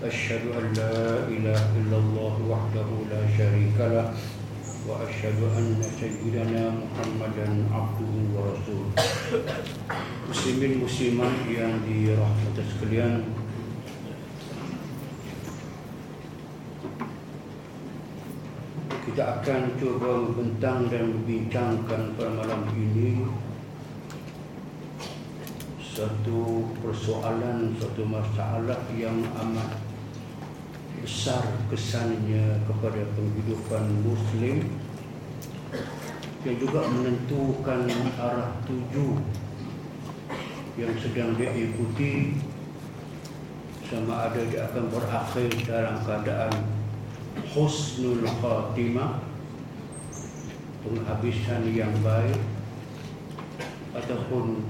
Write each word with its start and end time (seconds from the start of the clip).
أشهد 0.00 0.40
أن 0.56 0.72
لا 0.80 1.28
إله 1.28 1.60
إلا 1.76 1.96
الله 1.96 2.34
وحده 2.48 2.88
لا 3.12 3.22
شريك 3.36 3.76
له 3.76 4.08
وأشهد 4.88 5.38
أن 5.60 5.76
سيدنا 6.00 6.72
محمدا 6.72 7.48
عبده 7.68 8.14
ورسوله. 8.32 8.96
Muslimin 10.24 10.80
muslimat 10.80 11.44
yang 11.52 11.84
dirahmati 11.84 12.64
sekalian 12.64 13.28
Kita 19.04 19.44
akan 19.44 19.62
cuba 19.76 20.10
membentang 20.24 20.88
dan 20.88 21.12
membincangkan 21.12 22.16
pada 22.16 22.30
malam 22.40 22.62
ini 22.72 23.28
Satu 25.84 26.72
persoalan, 26.80 27.76
satu 27.76 28.06
masalah 28.08 28.80
yang 28.96 29.20
amat 29.34 29.89
besar 31.00 31.40
kesannya 31.72 32.60
kepada 32.68 33.02
penghidupan 33.16 33.84
Muslim 34.04 34.68
yang 36.44 36.56
juga 36.60 36.84
menentukan 36.88 37.88
arah 38.20 38.52
tuju 38.68 39.16
yang 40.76 40.92
sedang 41.00 41.36
dia 41.40 41.52
ikuti 41.56 42.36
sama 43.88 44.28
ada 44.28 44.44
dia 44.44 44.68
akan 44.68 44.92
berakhir 44.92 45.50
dalam 45.64 45.96
keadaan 46.04 46.54
husnul 47.52 48.24
khatimah 48.40 49.24
penghabisan 50.84 51.64
yang 51.72 51.92
baik 52.04 52.40
ataupun 53.96 54.64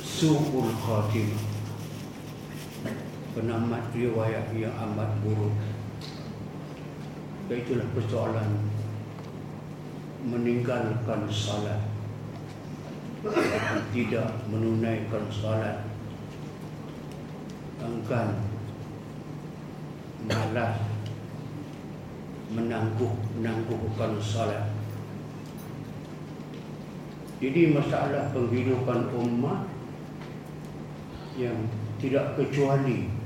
su'ul 0.00 0.72
khatimah 0.80 1.51
penamat 3.32 3.84
riwayat 3.96 4.52
yang 4.52 4.72
amat 4.76 5.10
buruk. 5.24 5.56
Itulah 7.52 7.84
persoalan 7.92 8.48
meninggalkan 10.24 11.28
salat. 11.28 11.80
Tidak 13.92 14.30
menunaikan 14.48 15.28
salat. 15.28 15.84
Enggan 17.82 18.40
malas 20.24 20.78
menangguh 22.52 23.12
menangguhkan 23.36 24.16
salat. 24.22 24.70
Jadi 27.42 27.74
masalah 27.74 28.30
penghidupan 28.30 29.10
umat 29.18 29.66
yang 31.34 31.58
tidak 31.98 32.38
kecuali 32.38 33.21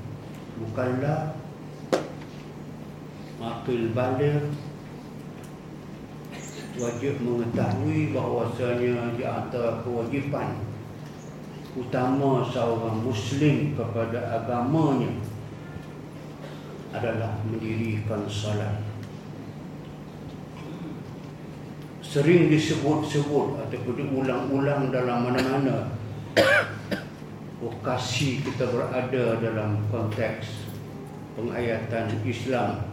bukanlah 0.56 1.36
akil 3.36 3.92
balik 3.92 4.48
wajib 6.76 7.14
mengetahui 7.24 8.12
bahawasanya 8.12 9.16
di 9.16 9.24
antara 9.24 9.80
kewajipan 9.84 10.56
utama 11.76 12.44
seorang 12.48 13.04
muslim 13.04 13.76
kepada 13.76 14.40
agamanya 14.40 15.12
adalah 16.96 17.36
mendirikan 17.44 18.24
salat 18.24 18.80
sering 22.00 22.48
disebut-sebut 22.48 23.60
ataupun 23.60 23.94
diulang-ulang 24.00 24.88
dalam 24.88 25.28
mana-mana 25.28 25.92
lokasi 27.66 28.46
kita 28.46 28.70
berada 28.70 29.42
dalam 29.42 29.82
konteks 29.90 30.70
pengayatan 31.34 32.22
Islam 32.22 32.86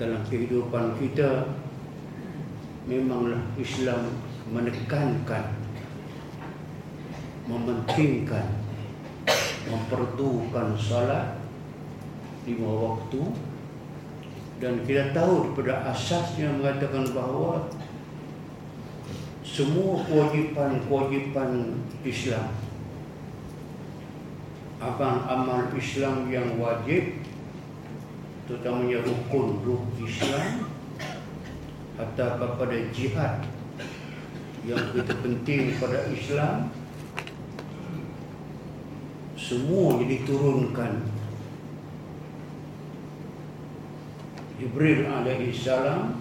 dalam 0.00 0.24
kehidupan 0.32 0.96
kita. 0.96 1.52
Memanglah 2.86 3.42
Islam 3.58 4.14
menekankan 4.48 5.50
mementingkan 7.50 8.46
memperdukan 9.66 10.78
salat 10.78 11.36
lima 12.46 12.70
waktu. 12.70 13.22
Dan 14.56 14.86
kita 14.88 15.12
tahu 15.12 15.52
daripada 15.52 15.92
asasnya 15.92 16.48
mengatakan 16.48 17.04
bahawa 17.12 17.68
semua 19.44 20.00
kewajipan-kewajipan 20.08 21.76
Islam 22.06 22.65
amal-amal 24.80 25.72
Islam 25.72 26.28
yang 26.28 26.60
wajib 26.60 27.16
terutamanya 28.44 29.02
rukun-rukun 29.02 30.04
Islam 30.04 30.68
atau 31.96 32.30
kepada 32.36 32.76
jihad 32.92 33.34
yang 34.68 34.82
kita 34.92 35.14
penting 35.24 35.80
pada 35.80 36.04
Islam 36.12 36.68
semua 39.40 40.02
diturunkan. 40.02 41.06
Jibril 44.56 45.04
alaihi 45.04 45.52
salam 45.52 46.16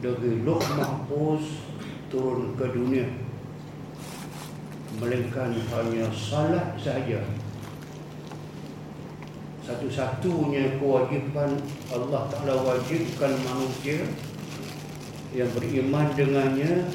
dari 0.00 0.40
Loh 0.40 0.58
Mahfuz 0.58 1.44
turun 2.08 2.56
ke 2.56 2.64
dunia 2.72 3.27
melainkan 4.98 5.54
hanya 5.54 6.06
salat 6.10 6.74
saja. 6.78 7.22
Satu-satunya 9.62 10.80
kewajipan 10.80 11.60
Allah 11.92 12.22
Ta'ala 12.32 12.54
wajibkan 12.64 13.36
manusia 13.44 14.00
yang 15.36 15.50
beriman 15.52 16.08
dengannya 16.16 16.88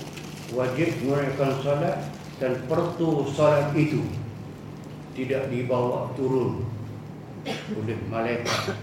wajib 0.51 0.89
menunaikan 1.05 1.53
salat 1.61 2.09
dan 2.41 2.57
pertu 2.65 3.29
salat 3.31 3.71
itu 3.77 4.01
tidak 5.13 5.47
dibawa 5.53 6.09
turun 6.17 6.65
oleh 7.77 7.99
malaikat. 8.09 8.73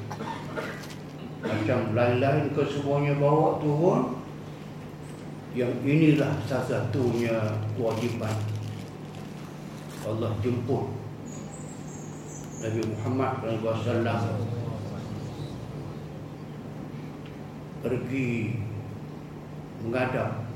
Macam 1.41 1.97
lain-lain 1.97 2.53
ke 2.54 2.62
semuanya 2.70 3.19
bawa 3.19 3.59
turun 3.59 4.22
yang 5.50 5.75
inilah 5.82 6.38
salah 6.47 6.62
satunya 6.62 7.34
kewajipan 7.75 8.50
Allah 10.00 10.33
jemput 10.41 10.97
Nabi 12.65 12.81
Muhammad 12.88 13.33
SAW 13.61 14.41
pergi 17.84 18.56
menghadap 19.84 20.49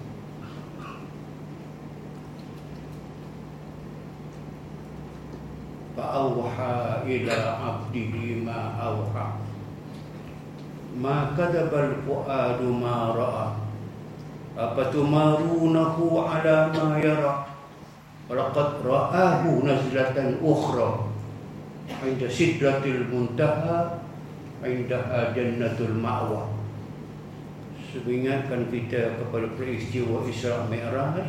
Fa'awha 5.94 7.06
ila 7.06 7.36
abdihi 7.54 8.42
ma 8.42 8.74
awha. 8.82 9.38
Ma 10.98 11.30
kadabal 11.38 12.02
fuadu 12.02 12.66
ma 12.74 13.14
ra'a. 13.14 13.46
Apatumarunahu 14.58 16.18
ala 16.18 16.74
ma 16.74 16.98
Laqad 18.32 18.80
ra'ahu 18.80 19.68
nazlatan 19.68 20.40
ukhra. 20.40 21.12
Inda 22.00 22.24
sidratil 22.24 23.04
muntaha 23.12 24.00
Inda 24.64 25.28
jannatul 25.36 25.92
ma'wa. 26.00 26.48
Sebingatkan 27.92 28.72
kita 28.72 29.20
kepada 29.20 29.46
peristiwa 29.54 30.24
Isra 30.26 30.66
Mi'raj 30.66 31.20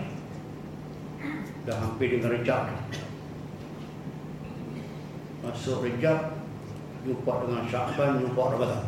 Dah 1.67 1.78
hampir 1.78 2.17
dengan 2.17 2.33
rejab 2.33 2.73
Masuk 5.45 5.86
rejab 5.86 6.41
Jumpa 7.06 7.33
dengan 7.45 7.69
Syakban 7.69 8.18
Jumpa 8.18 8.57
Ramadan. 8.57 8.83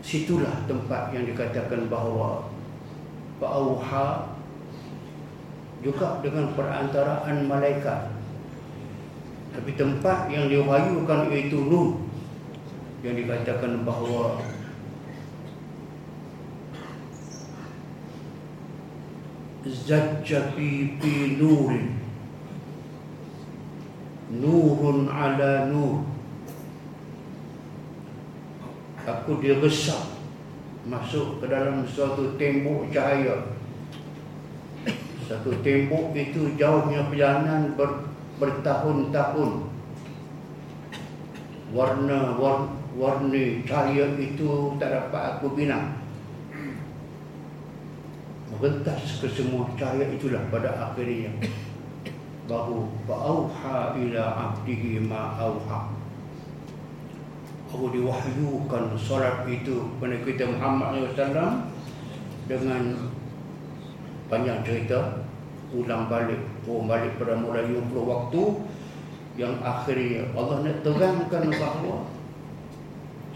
Situlah 0.00 0.64
tempat 0.64 1.12
yang 1.12 1.28
dikatakan 1.28 1.90
bahawa 1.92 2.48
Fa'auha 3.36 4.32
juga 5.84 6.18
dengan 6.24 6.56
perantaraan 6.56 7.44
malaikat. 7.44 8.16
Tapi 9.56 9.70
tempat 9.72 10.28
yang 10.28 10.52
diwahyukan 10.52 11.32
iaitu 11.32 11.56
Nuh 11.64 11.96
yang 13.00 13.16
dikatakan 13.16 13.86
bahawa 13.86 14.42
Zajja 19.66 20.54
fi 20.54 20.94
fi 21.00 21.38
nurin 21.38 21.98
Nurun 24.30 25.06
ala 25.10 25.70
nur 25.70 26.02
Aku 29.06 29.38
diresak 29.38 30.15
masuk 30.86 31.42
ke 31.42 31.50
dalam 31.50 31.82
suatu 31.86 32.38
tembok 32.38 32.88
cahaya. 32.94 33.50
Satu 35.26 35.50
tembok 35.66 36.14
itu 36.14 36.54
jauhnya 36.54 37.10
perjalanan 37.10 37.74
ber, 37.74 38.06
bertahun-tahun. 38.38 39.66
Warna 41.74 42.38
warna 42.38 42.70
warni 42.96 43.66
cahaya 43.66 44.14
itu 44.16 44.78
tak 44.78 44.94
dapat 44.94 45.22
aku 45.36 45.52
bina. 45.52 45.98
Merentas 48.54 49.20
ke 49.20 49.28
semua 49.28 49.68
cahaya 49.74 50.06
itulah 50.14 50.40
pada 50.48 50.70
akhirnya. 50.90 51.34
Bahu 52.46 52.86
ba'auha 53.10 53.98
ila 53.98 54.22
abdihi 54.54 55.02
ma 55.02 55.34
aku 57.76 57.92
diwahyukan 57.92 58.96
solat 58.96 59.44
itu 59.44 59.84
kepada 59.84 60.16
kita 60.24 60.48
Muhammad 60.48 61.12
SAW 61.12 61.68
dengan 62.48 62.96
panjang 64.32 64.64
cerita 64.64 65.20
ulang 65.76 66.08
balik 66.08 66.40
ulang 66.64 66.88
balik 66.88 67.20
pada 67.20 67.36
mulai 67.36 67.68
20 67.68 67.92
waktu 68.00 68.42
yang 69.36 69.60
akhirnya 69.60 70.24
Allah 70.32 70.64
nak 70.64 70.80
terangkan 70.80 71.44
bahawa 71.52 72.08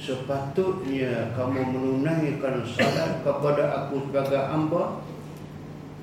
sepatutnya 0.00 1.36
kamu 1.36 1.60
menunaikan 1.76 2.64
salat 2.64 3.20
kepada 3.20 3.84
aku 3.84 4.08
sebagai 4.08 4.40
hamba 4.40 5.04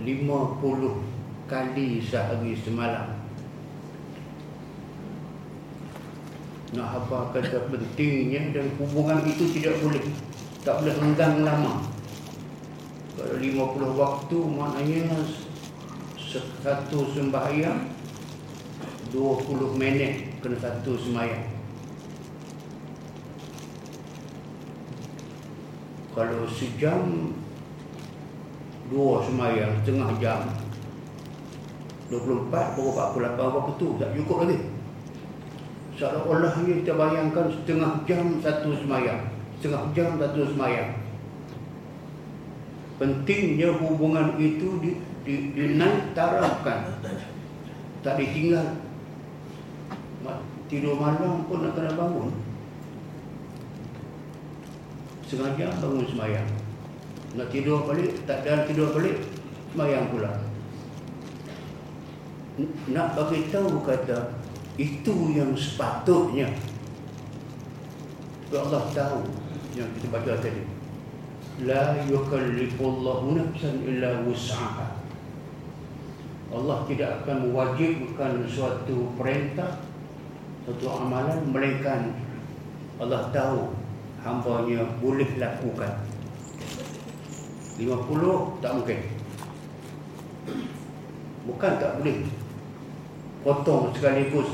50 0.05 0.61
kali 1.49 1.97
sehari 1.97 2.53
semalam 2.53 3.16
nak 6.75 6.99
apa 6.99 7.31
kata 7.31 7.71
pentingnya 7.71 8.51
dan 8.51 8.67
hubungan 8.75 9.23
itu 9.23 9.47
tidak 9.55 9.79
boleh 9.79 10.03
tak 10.67 10.83
boleh 10.83 10.95
renggang 10.99 11.47
lama. 11.47 11.79
Kalau 13.15 13.39
50 13.39 13.95
waktu 13.95 14.37
maknanya 14.51 15.03
satu 16.59 17.07
sembahyang 17.15 17.87
20 19.15 19.79
minit 19.79 20.43
kena 20.43 20.59
satu 20.59 20.99
sembahyang. 20.99 21.55
Kalau 26.11 26.43
sejam 26.51 27.31
dua 28.87 29.19
semayang 29.23 29.83
setengah 29.83 30.09
jam 30.19 30.41
24 32.07 32.47
baru 32.49 32.91
48 32.95 33.35
berapa 33.35 33.71
tu 33.75 33.87
tak 33.99 34.15
cukup 34.15 34.47
lagi 34.47 34.76
seolah-olahnya 35.97 36.85
kita 36.85 36.93
bayangkan 36.93 37.49
setengah 37.49 38.05
jam 38.05 38.37
satu 38.39 38.69
semayang. 38.77 39.33
Setengah 39.57 39.83
jam 39.97 40.09
satu 40.21 40.41
semayang. 40.53 40.93
Pentingnya 43.01 43.73
hubungan 43.77 44.37
itu 44.37 44.77
di, 44.81 44.91
di, 45.25 45.33
dinaik 45.53 46.13
tarafkan 46.13 46.97
tak 48.05 48.21
ditinggal. 48.21 48.77
Tidur 50.67 50.99
malam 50.99 51.47
pun 51.47 51.63
nak 51.63 51.73
kena 51.79 51.95
bangun. 51.95 52.29
Sengaja 55.25 55.71
bangun 55.81 56.05
semayang. 56.05 56.47
Nak 57.37 57.47
tidur 57.49 57.87
balik 57.87 58.13
tak 58.29 58.45
ada 58.45 58.67
tidur 58.69 58.91
balik 58.93 59.23
semayang 59.73 60.11
pula. 60.13 60.43
Nak 62.89 63.07
bagi 63.15 63.47
tahu 63.53 63.81
kata 63.85 64.36
itu 64.77 65.33
yang 65.33 65.57
sepatutnya. 65.57 66.53
Allah 68.53 68.85
tahu 68.93 69.25
yang 69.73 69.89
kita 69.97 70.07
baca 70.13 70.33
tadi. 70.39 70.63
La 71.65 71.97
yukallifullahu 72.05 73.33
nafsan 73.33 73.81
illa 73.83 74.21
wus'aha. 74.23 75.01
Allah 76.53 76.77
tidak 76.87 77.25
akan 77.25 77.51
mewajibkan 77.51 78.47
suatu 78.47 79.11
perintah 79.19 79.83
suatu 80.63 80.87
amalan 80.87 81.43
melainkan 81.51 82.15
Allah 83.01 83.27
tahu 83.33 83.73
hambanya 84.23 84.85
boleh 85.03 85.27
lakukan. 85.41 85.91
50 87.77 88.61
tak 88.63 88.71
mungkin. 88.73 88.99
Bukan 91.45 91.73
tak 91.77 91.91
boleh 91.99 92.46
potong 93.41 93.93
sekaligus 93.93 94.49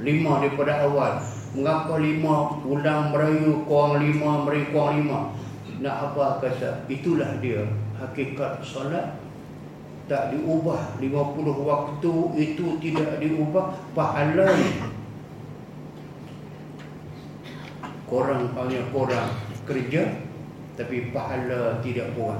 lima 0.00 0.42
daripada 0.42 0.86
awal. 0.86 1.20
Mengapa 1.56 1.96
lima 1.96 2.60
ulang 2.68 3.14
merayu 3.14 3.64
kurang 3.64 4.02
lima 4.02 4.30
merayu 4.44 4.66
kurang 4.72 4.92
lima? 5.00 5.18
Nak 5.80 5.96
apa 6.12 6.44
kata? 6.44 6.84
Itulah 6.88 7.40
dia. 7.40 7.64
Hakikat 7.96 8.60
solat 8.60 9.16
tak 10.06 10.36
diubah. 10.36 11.00
50 11.00 11.10
waktu 11.64 12.14
itu 12.36 12.66
tidak 12.82 13.18
diubah. 13.18 13.72
Pahala 13.96 14.52
korang 18.06 18.54
banyak 18.54 18.86
korang 18.94 19.28
kerja 19.66 20.14
tapi 20.78 21.10
pahala 21.10 21.82
tidak 21.82 22.14
buat 22.14 22.38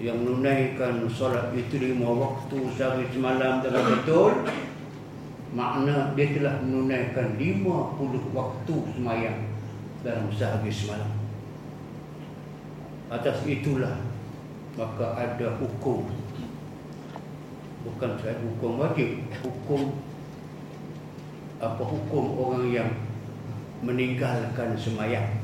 yang 0.00 0.16
menunaikan 0.24 1.04
solat 1.12 1.52
itu 1.52 1.76
lima 1.80 2.08
waktu 2.08 2.58
sehari 2.76 3.04
semalam 3.12 3.60
dengan 3.60 3.84
betul 3.92 4.32
makna 5.52 6.16
dia 6.16 6.32
telah 6.32 6.56
menunaikan 6.64 7.36
lima 7.36 7.92
puluh 8.00 8.24
waktu 8.32 8.76
semayang 8.96 9.40
dalam 10.00 10.32
sehari 10.32 10.72
semalam 10.72 11.12
atas 13.12 13.44
itulah 13.44 14.00
maka 14.80 15.06
ada 15.20 15.60
hukum 15.60 16.08
bukan 17.84 18.10
saya 18.16 18.40
hukum 18.40 18.80
wajib 18.80 19.20
hukum 19.44 19.92
apa 21.62 21.82
hukum 21.86 22.24
orang 22.42 22.74
yang 22.74 22.90
meninggalkan 23.82 24.78
semayang. 24.78 25.41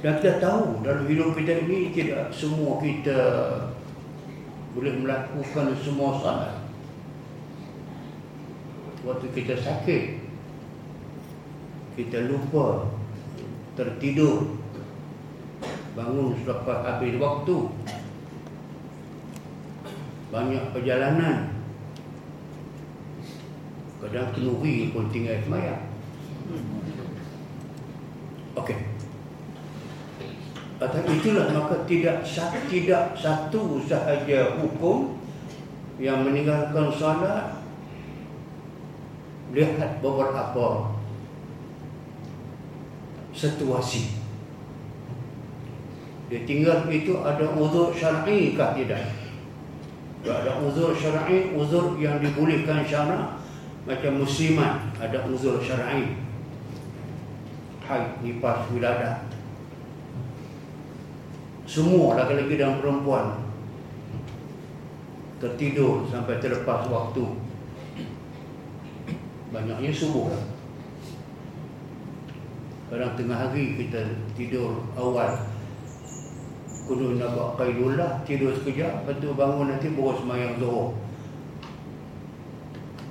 Dan 0.00 0.16
kita 0.16 0.40
tahu 0.40 0.80
dalam 0.80 1.04
hidup 1.04 1.36
kita 1.36 1.68
ini 1.68 1.92
tidak 1.92 2.32
semua 2.32 2.80
kita 2.80 3.20
boleh 4.72 4.96
melakukan 4.96 5.76
semua 5.84 6.16
salat. 6.24 6.56
Waktu 9.04 9.28
kita 9.36 9.60
sakit, 9.60 10.24
kita 12.00 12.32
lupa 12.32 12.88
tertidur, 13.76 14.56
bangun 15.92 16.32
selepas 16.44 16.80
habis 16.80 17.20
waktu, 17.20 17.56
banyak 20.32 20.64
perjalanan, 20.72 21.60
kadang 24.00 24.32
kenuri 24.32 24.88
pun 24.96 25.12
tinggal 25.12 25.36
semayang. 25.44 25.84
Okey. 28.56 28.99
Atas 30.80 31.04
itulah 31.12 31.52
maka 31.52 31.84
tidak 31.84 32.24
tidak 32.72 33.12
satu 33.12 33.84
sahaja 33.84 34.56
hukum 34.56 35.20
yang 36.00 36.24
meninggalkan 36.24 36.88
salat 36.96 37.60
lihat 39.52 40.00
beberapa 40.00 40.88
situasi. 43.36 44.16
Dia 46.32 46.48
tinggal 46.48 46.88
itu 46.88 47.12
ada 47.20 47.52
uzur 47.60 47.92
syar'i 47.92 48.56
kah 48.56 48.72
tidak? 48.72 49.04
Tidak 50.24 50.36
ada 50.46 50.64
uzur 50.64 50.96
syar'i, 50.96 51.52
uzur 51.52 52.00
yang 52.00 52.24
dibolehkan 52.24 52.88
syarak 52.88 53.36
macam 53.84 54.24
muslimat 54.24 54.96
ada 54.96 55.28
uzur 55.28 55.60
syar'i 55.60 56.16
haid, 57.84 58.08
nifas, 58.24 58.64
wiladah 58.72 59.29
semua 61.70 62.18
laki-laki 62.18 62.58
dan 62.58 62.82
perempuan 62.82 63.46
tertidur 65.38 66.02
sampai 66.10 66.42
terlepas 66.42 66.90
waktu. 66.90 67.22
Banyaknya 69.54 69.94
subuh 69.94 70.34
kadang 72.90 73.14
tengah 73.14 73.38
hari 73.38 73.78
kita 73.78 74.02
tidur 74.34 74.82
awal. 74.98 75.46
Kudu 76.90 77.22
nak 77.22 77.38
buat 77.38 77.54
qaidullah 77.54 78.26
tidur 78.26 78.50
sekejap 78.50 79.06
lepas 79.06 79.22
tu 79.22 79.30
bangun 79.38 79.70
nanti 79.70 79.94
baru 79.94 80.18
semayang 80.18 80.58
zuhur. 80.58 80.98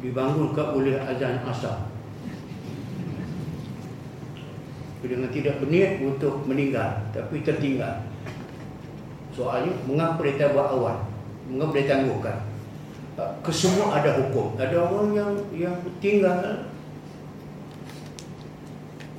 Dibangunkan 0.04 0.75
oleh 0.75 1.00
azan 1.00 1.39
asar. 1.48 1.88
Dengan 5.00 5.32
tidak 5.32 5.63
berniat 5.63 6.04
untuk 6.04 6.44
meninggal 6.44 7.08
tapi 7.16 7.39
tertinggal 7.39 8.09
soalnya 9.39 9.72
mengapa 9.88 10.19
dia 10.27 10.51
buat 10.51 10.67
awal? 10.75 11.08
Mengapa 11.48 11.79
dia 11.79 11.88
tangguhkan 11.96 12.50
kesemua 13.43 14.00
ada 14.00 14.15
hukum. 14.19 14.55
Ada 14.55 14.77
orang 14.79 15.10
yang 15.15 15.31
yang 15.55 15.75
tinggal. 16.00 16.65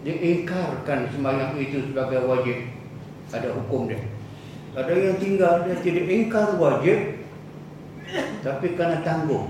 Dia 0.00 0.17
ingkarkan 0.17 1.12
sembahyang 1.12 1.61
itu 1.61 1.93
sebagai 1.93 2.25
wajib. 2.25 2.59
Ada 3.31 3.53
hukum 3.53 3.93
dia. 3.93 4.00
Ada 4.73 4.93
yang 4.97 5.17
tinggal 5.21 5.69
dia 5.69 5.77
tidak 5.85 6.09
ingkar 6.09 6.57
wajib. 6.57 7.21
Tapi 8.41 8.67
kerana 8.75 9.05
tangguh. 9.05 9.45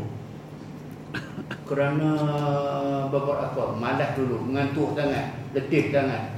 Kerana 1.71 2.11
beberapa 3.07 3.47
apa? 3.47 3.79
Malas 3.79 4.11
dulu. 4.19 4.43
Mengantuk 4.43 4.99
sangat. 4.99 5.39
Letih 5.55 5.95
sangat. 5.95 6.35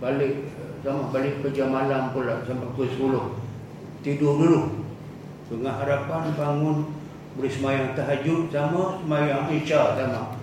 Balik 0.00 0.44
sama 0.80 1.12
balik 1.12 1.44
kerja 1.44 1.68
malam 1.68 2.12
pula 2.16 2.40
sampai 2.48 2.68
pukul 2.72 2.88
10 3.36 3.50
tidur 4.00 4.40
dulu. 4.40 4.60
Dengan 5.50 5.82
harapan 5.82 6.30
bangun 6.38 6.78
boleh 7.34 7.50
semayang 7.50 7.92
tahajud 7.98 8.48
sama 8.54 9.02
semayang 9.02 9.50
isya 9.50 9.98
sama. 9.98 10.38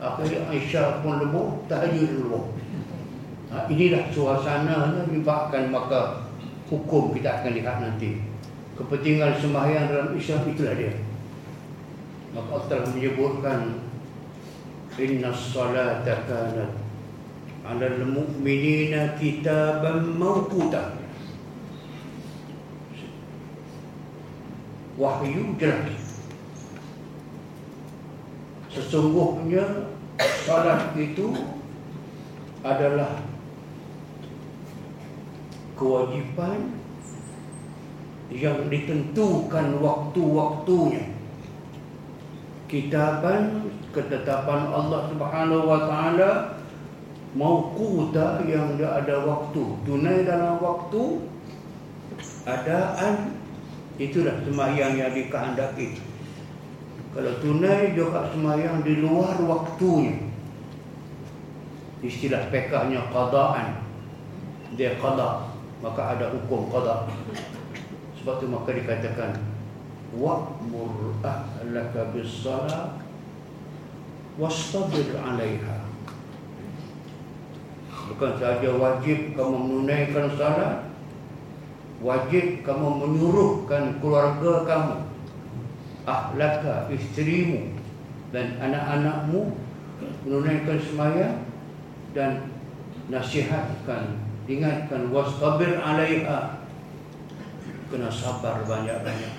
Akhirnya 0.00 0.48
isya 0.52 1.04
pun 1.04 1.22
lebuh 1.22 1.64
tahajud 1.70 2.08
dulu. 2.18 2.40
Ha, 3.50 3.66
inilah 3.66 4.10
suasana 4.14 4.94
yang 4.94 5.06
menyebabkan 5.10 5.74
maka 5.74 6.28
hukum 6.70 7.14
kita 7.14 7.42
akan 7.42 7.52
lihat 7.56 7.76
nanti. 7.82 8.22
Kepentingan 8.78 9.36
sembahyang 9.38 9.86
dalam 9.90 10.10
Islam 10.16 10.48
itulah 10.48 10.74
dia. 10.78 10.94
Maka 12.30 12.48
Allah 12.48 12.66
telah 12.70 12.86
menyebutkan 12.94 13.60
inna 15.00 15.30
salata 15.34 16.14
kanat 16.28 16.79
ala 17.70 17.86
al-mu'minina 17.86 19.14
kitaban 19.14 20.18
mawquta. 20.18 20.98
Wahyu 24.98 25.54
jelas. 25.54 26.26
Sesungguhnya 28.74 29.86
salat 30.44 30.98
itu 30.98 31.30
adalah 32.66 33.22
kewajipan 35.78 36.74
yang 38.34 38.66
ditentukan 38.66 39.78
waktu-waktunya. 39.78 41.06
Kitaban 42.70 43.72
ketetapan 43.90 44.70
Allah 44.70 45.10
Subhanahu 45.10 45.66
wa 45.66 45.80
taala 45.90 46.59
mauquta 47.34 48.42
yang 48.46 48.74
dia 48.74 49.02
ada 49.02 49.22
waktu. 49.22 49.62
Tunai 49.86 50.26
dalam 50.26 50.58
waktu 50.58 51.02
adaan. 52.46 53.38
Itulah 54.00 54.40
sembahyang 54.48 54.96
yang 54.96 55.12
dikehendaki. 55.12 56.00
Kalau 57.12 57.32
tunai 57.42 57.92
juga 57.92 58.32
sembahyang 58.32 58.80
di 58.80 58.94
luar 59.02 59.36
waktunya. 59.44 60.16
Istilah 62.00 62.48
pekahnya 62.48 63.12
qadaan. 63.12 63.84
Dia 64.78 64.96
qada 64.96 65.50
maka 65.84 66.16
ada 66.16 66.32
hukum 66.32 66.72
qada. 66.72 67.08
Sebab 68.20 68.40
itu 68.40 68.46
maka 68.52 68.70
dikatakan 68.76 69.32
wa'mur 70.16 71.16
ahlaka 71.24 72.12
bis-salah 72.12 73.00
wastabir 74.36 75.12
'alaiha. 75.16 75.79
Bukan 78.10 78.42
saja 78.42 78.74
wajib 78.74 79.38
kamu 79.38 79.54
menunaikan 79.54 80.34
salat, 80.34 80.90
wajib 82.02 82.66
kamu 82.66 83.06
menyuruhkan 83.06 84.02
keluarga 84.02 84.66
kamu, 84.66 84.96
ahlaka, 86.10 86.90
isterimu 86.90 87.70
dan 88.34 88.58
anak-anakmu 88.58 89.54
menunaikan 90.26 90.82
sembahyang 90.82 91.38
dan 92.10 92.50
nasihatkan, 93.06 94.18
ingatkan 94.50 95.14
wastabir 95.14 95.78
'alaiha. 95.78 96.66
Kena 97.94 98.10
sabar 98.10 98.62
banyak-banyak. 98.66 99.34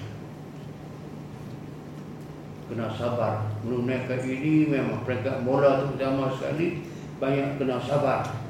Kena 2.71 2.87
sabar. 2.95 3.47
Menunaikan 3.67 4.19
ini 4.27 4.67
memang 4.67 5.03
peringkat 5.07 5.43
mula 5.43 5.87
terutama 5.87 6.35
sekali. 6.35 6.83
Banyak 7.15 7.61
kena 7.61 7.79
sabar 7.79 8.40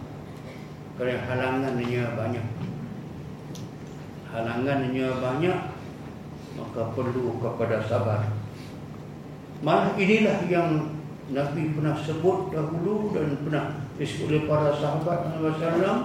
kerana 0.95 1.21
halangannya 1.27 2.03
banyak. 2.17 2.47
Halangannya 4.31 5.07
banyak 5.19 5.59
maka 6.55 6.81
perlu 6.95 7.39
kepada 7.39 7.83
sabar. 7.87 8.27
Malah 9.61 9.93
inilah 9.95 10.47
yang 10.49 10.99
Nabi 11.31 11.71
pernah 11.71 11.95
sebut 11.95 12.51
dahulu 12.51 13.15
dan 13.15 13.39
pernah 13.45 13.65
disebut 13.95 14.27
oleh 14.27 14.43
para 14.49 14.73
sahabat 14.75 15.31
Nabi 15.31 15.53
SAW 15.55 15.99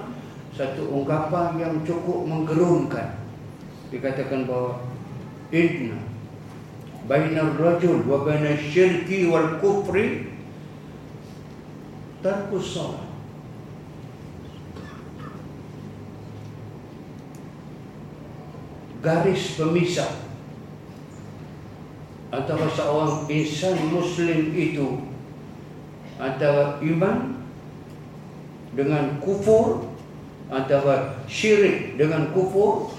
satu 0.55 0.83
ungkapan 0.89 1.59
yang 1.59 1.73
cukup 1.83 2.25
menggerungkan 2.25 3.19
dikatakan 3.91 4.47
bahawa 4.47 4.81
inna 5.51 5.99
baina 7.07 7.55
rajul 7.55 8.03
wa 8.07 8.23
baina 8.23 8.55
syirki 8.55 9.27
wal 9.27 9.59
kufri 9.59 10.31
tarku 12.23 12.59
salat. 12.59 13.06
Garis 19.07 19.55
pemisah. 19.55 20.27
Antara 22.27 22.67
seorang 22.67 23.23
insan 23.31 23.79
muslim 23.87 24.51
itu 24.51 24.99
antara 26.19 26.75
iman 26.83 27.39
dengan 28.75 29.15
kufur 29.23 29.87
antara 30.51 31.23
syirik 31.23 31.95
dengan 31.95 32.35
kufur 32.35 32.91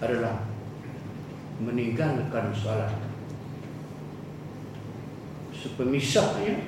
adalah 0.00 0.48
meninggalkan 1.60 2.56
salat 2.56 2.96
sepemisahnya 5.52 6.64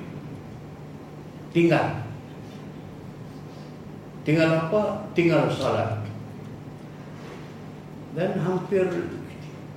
tinggal. 1.49 2.05
Tinggal 4.21 4.69
apa? 4.69 5.09
tinggal 5.17 5.49
salat 5.49 6.12
dan 8.13 8.37
hampir 8.41 8.85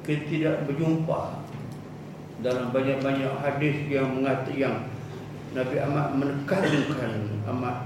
tidak 0.06 0.68
berjumpa 0.68 1.42
dalam 2.44 2.70
banyak-banyak 2.70 3.32
hadis 3.40 3.76
yang 3.88 4.20
mengatakan 4.20 4.54
yang 4.54 4.76
Nabi 5.56 5.76
amat 5.80 6.08
menekankan 6.20 7.12
amat 7.48 7.76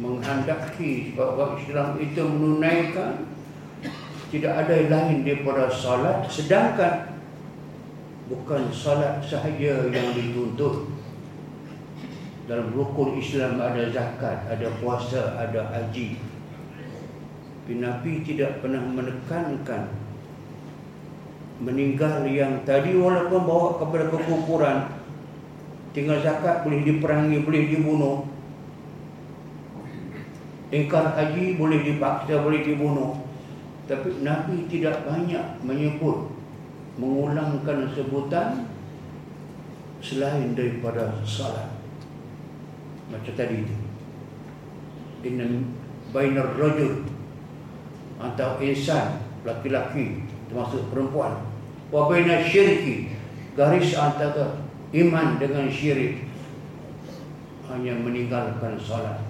menghendaki 0.00 1.12
bahawa 1.12 1.60
Islam 1.60 2.00
itu 2.00 2.24
menunaikan 2.24 3.28
tidak 4.32 4.64
ada 4.64 4.72
yang 4.80 4.90
lain 4.90 5.16
daripada 5.28 5.68
salat 5.68 6.24
sedangkan 6.32 7.20
bukan 8.32 8.72
salat 8.72 9.20
sahaja 9.20 9.92
yang 9.92 10.08
dituntut 10.16 10.88
dalam 12.50 12.74
rukun 12.74 13.14
Islam 13.14 13.62
ada 13.62 13.86
zakat, 13.94 14.42
ada 14.50 14.66
puasa, 14.82 15.38
ada 15.38 15.70
haji. 15.70 16.18
Nabi 17.78 18.26
tidak 18.26 18.58
pernah 18.58 18.82
menekankan 18.82 19.92
meninggal 21.60 22.24
yang 22.24 22.64
tadi 22.64 22.96
walaupun 22.96 23.44
bawa 23.44 23.76
kepada 23.76 24.08
kekufuran 24.08 24.78
tinggal 25.92 26.18
zakat 26.24 26.64
boleh 26.64 26.82
diperangi, 26.82 27.44
boleh 27.44 27.62
dibunuh. 27.68 28.16
Ingkar 30.70 31.18
haji 31.18 31.58
boleh 31.58 31.82
dipaksa, 31.82 32.46
boleh 32.46 32.62
dibunuh. 32.62 33.18
Tapi 33.90 34.22
Nabi 34.22 34.70
tidak 34.70 35.02
banyak 35.02 35.58
menyebut 35.66 36.30
Mengulangkan 36.94 37.90
sebutan 37.90 38.70
Selain 39.98 40.54
daripada 40.54 41.18
salat 41.26 41.74
Macam 43.10 43.34
tadi 43.34 43.66
itu 43.66 43.76
Inna 45.26 45.42
bainar 46.14 46.54
rajul 46.54 47.02
Antara 48.20 48.60
insan 48.60 49.24
Laki-laki 49.42 50.28
Termasuk 50.52 50.92
perempuan. 50.92 51.40
Wa 51.88 52.06
bainar 52.06 52.44
syirki 52.44 53.16
Garis 53.56 53.96
antara 53.98 54.62
iman 54.94 55.38
dengan 55.42 55.66
syirik. 55.66 56.28
Hanya 57.66 57.98
meninggalkan 57.98 58.78
salat 58.78 59.22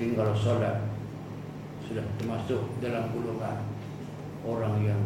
Tinggal 0.00 0.32
salat 0.32 0.90
sudah 1.90 2.06
termasuk 2.22 2.62
dalam 2.78 3.10
golongan 3.10 3.66
orang 4.46 4.78
yang 4.86 5.02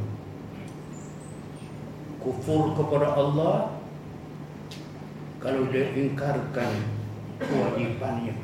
kufur 2.20 2.76
kepada 2.76 3.16
Allah. 3.16 3.80
Kalau 5.40 5.64
dia 5.72 5.96
ingkarkan 5.96 6.72
kewajipannya 7.40 8.36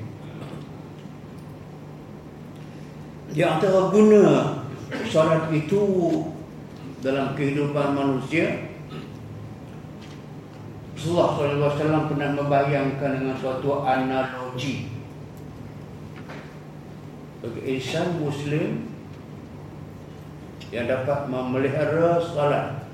di 3.30 3.42
antara 3.46 3.94
guna 3.94 4.58
salat 5.06 5.46
itu 5.54 5.82
dalam 6.99 7.38
kehidupan 7.38 7.94
manusia. 7.94 8.70
Rasulullah 10.99 11.32
SAW 11.72 12.10
pernah 12.12 12.30
membayangkan 12.37 13.10
dengan 13.16 13.37
suatu 13.40 13.87
analogi. 13.87 14.92
Bagi 17.40 17.60
insan 17.80 18.20
muslim 18.20 18.84
yang 20.68 20.84
dapat 20.84 21.25
memelihara 21.32 22.20
salat 22.20 22.84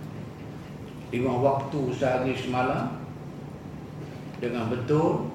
lima 1.11 1.35
waktu 1.35 1.81
sehari 1.99 2.33
semalam 2.39 2.95
dengan 4.39 4.71
betul 4.71 5.35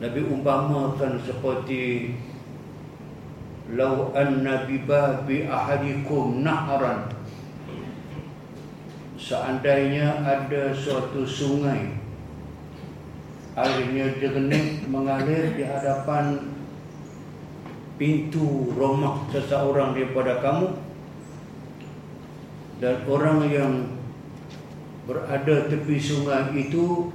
Nabi 0.00 0.20
umpamakan 0.32 1.20
seperti 1.22 2.14
lau 3.74 4.10
anna 4.14 4.66
bi 4.66 4.82
babi 4.82 5.46
ahadikum 5.46 6.42
nahran. 6.42 7.10
Seandainya 9.20 10.24
ada 10.24 10.72
suatu 10.72 11.22
sungai 11.22 12.00
airnya 13.54 14.16
jernih 14.16 14.86
mengalir 14.88 15.52
di 15.54 15.62
hadapan 15.66 16.40
pintu 18.00 18.72
rumah 18.72 19.28
seseorang 19.28 19.92
daripada 19.92 20.40
kamu 20.40 20.72
dan 22.80 22.96
orang 23.04 23.38
yang 23.52 23.72
berada 25.04 25.68
tepi 25.68 26.00
sungai 26.00 26.48
itu 26.56 27.12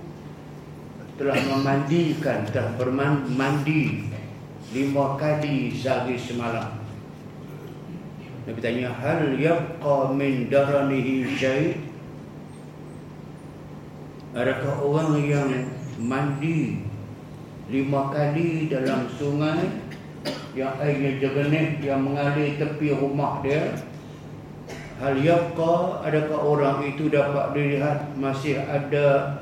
telah 1.17 1.39
memandikan 1.49 2.45
telah 2.53 2.75
bermandi 2.77 4.13
lima 4.73 5.19
kali 5.19 5.69
sehari 5.69 6.17
semalam. 6.17 6.81
Nabi 8.45 8.61
tanya 8.61 8.93
hal 8.93 9.33
yabqa 9.37 10.13
min 10.13 10.49
daranihi 10.53 11.33
syait 11.33 11.81
adakah 14.37 14.85
orang 14.85 15.17
yang 15.25 15.49
mandi 15.97 16.85
lima 17.73 18.13
kali 18.13 18.69
dalam 18.69 19.09
sungai 19.17 19.65
yang 20.53 20.77
airnya 20.77 21.17
jernih 21.17 21.81
yang 21.81 22.05
mengalir 22.05 22.53
tepi 22.61 22.93
rumah 22.93 23.41
dia? 23.41 23.73
Hal 25.01 25.17
yabqa 25.19 26.05
adakah 26.05 26.39
orang 26.39 26.85
itu 26.85 27.09
dapat 27.09 27.57
dilihat 27.57 28.13
masih 28.15 28.61
ada 28.61 29.41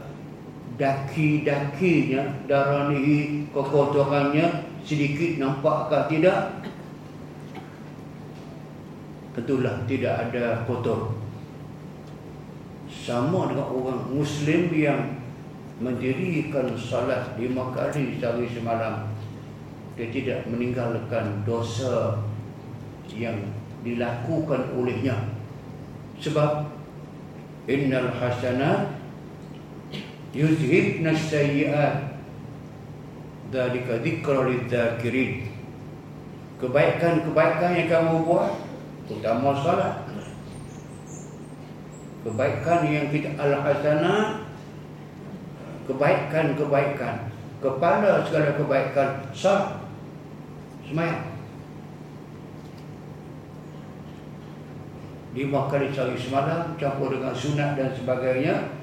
daki-dakinya 0.79 2.47
daranihi 2.47 3.51
kekotorannya 3.51 4.72
sedikit 4.83 5.39
nampakkah 5.39 6.11
tidak? 6.11 6.67
Tentulah 9.33 9.81
tidak 9.89 10.29
ada 10.29 10.61
kotor. 10.69 11.17
Sama 12.85 13.49
dengan 13.49 13.67
orang 13.73 14.01
muslim 14.13 14.69
yang 14.69 15.17
mendirikan 15.81 16.77
salat 16.77 17.33
lima 17.35 17.73
kali 17.73 18.21
sehari 18.21 18.45
semalam. 18.53 19.09
Dia 19.97 20.07
tidak 20.13 20.45
meninggalkan 20.45 21.41
dosa 21.43 22.21
yang 23.09 23.37
dilakukan 23.81 24.73
olehnya. 24.77 25.33
Sebab 26.21 26.69
innal 27.67 28.13
hasanat 28.15 28.95
yuzhibna 30.31 31.13
sayyi'at 31.13 32.12
dalika 33.49 33.99
dzikra 33.99 34.47
lidzakirin. 34.47 35.49
Kebaikan-kebaikan 36.61 37.71
yang 37.75 37.89
kamu 37.91 38.15
buat 38.23 38.51
terutama 39.09 39.51
salat. 39.59 40.07
Kebaikan 42.23 42.79
yang 42.87 43.11
kita 43.11 43.35
al-hasanah 43.35 44.47
kebaikan-kebaikan. 45.91 47.27
Kepala 47.59 48.23
segala 48.27 48.55
kebaikan 48.55 49.09
sah 49.35 49.83
semayang. 50.87 51.33
Lima 55.33 55.65
kali 55.65 55.89
sehari 55.89 56.13
semalam 56.13 56.77
campur 56.77 57.09
dengan 57.09 57.33
sunat 57.33 57.73
dan 57.73 57.89
sebagainya 57.89 58.82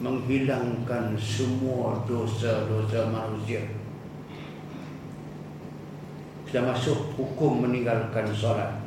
menghilangkan 0.00 1.12
semua 1.20 2.00
dosa-dosa 2.08 3.12
manusia 3.12 3.68
sudah 6.48 6.72
masuk 6.72 7.14
hukum 7.14 7.62
meninggalkan 7.62 8.26
solat 8.32 8.80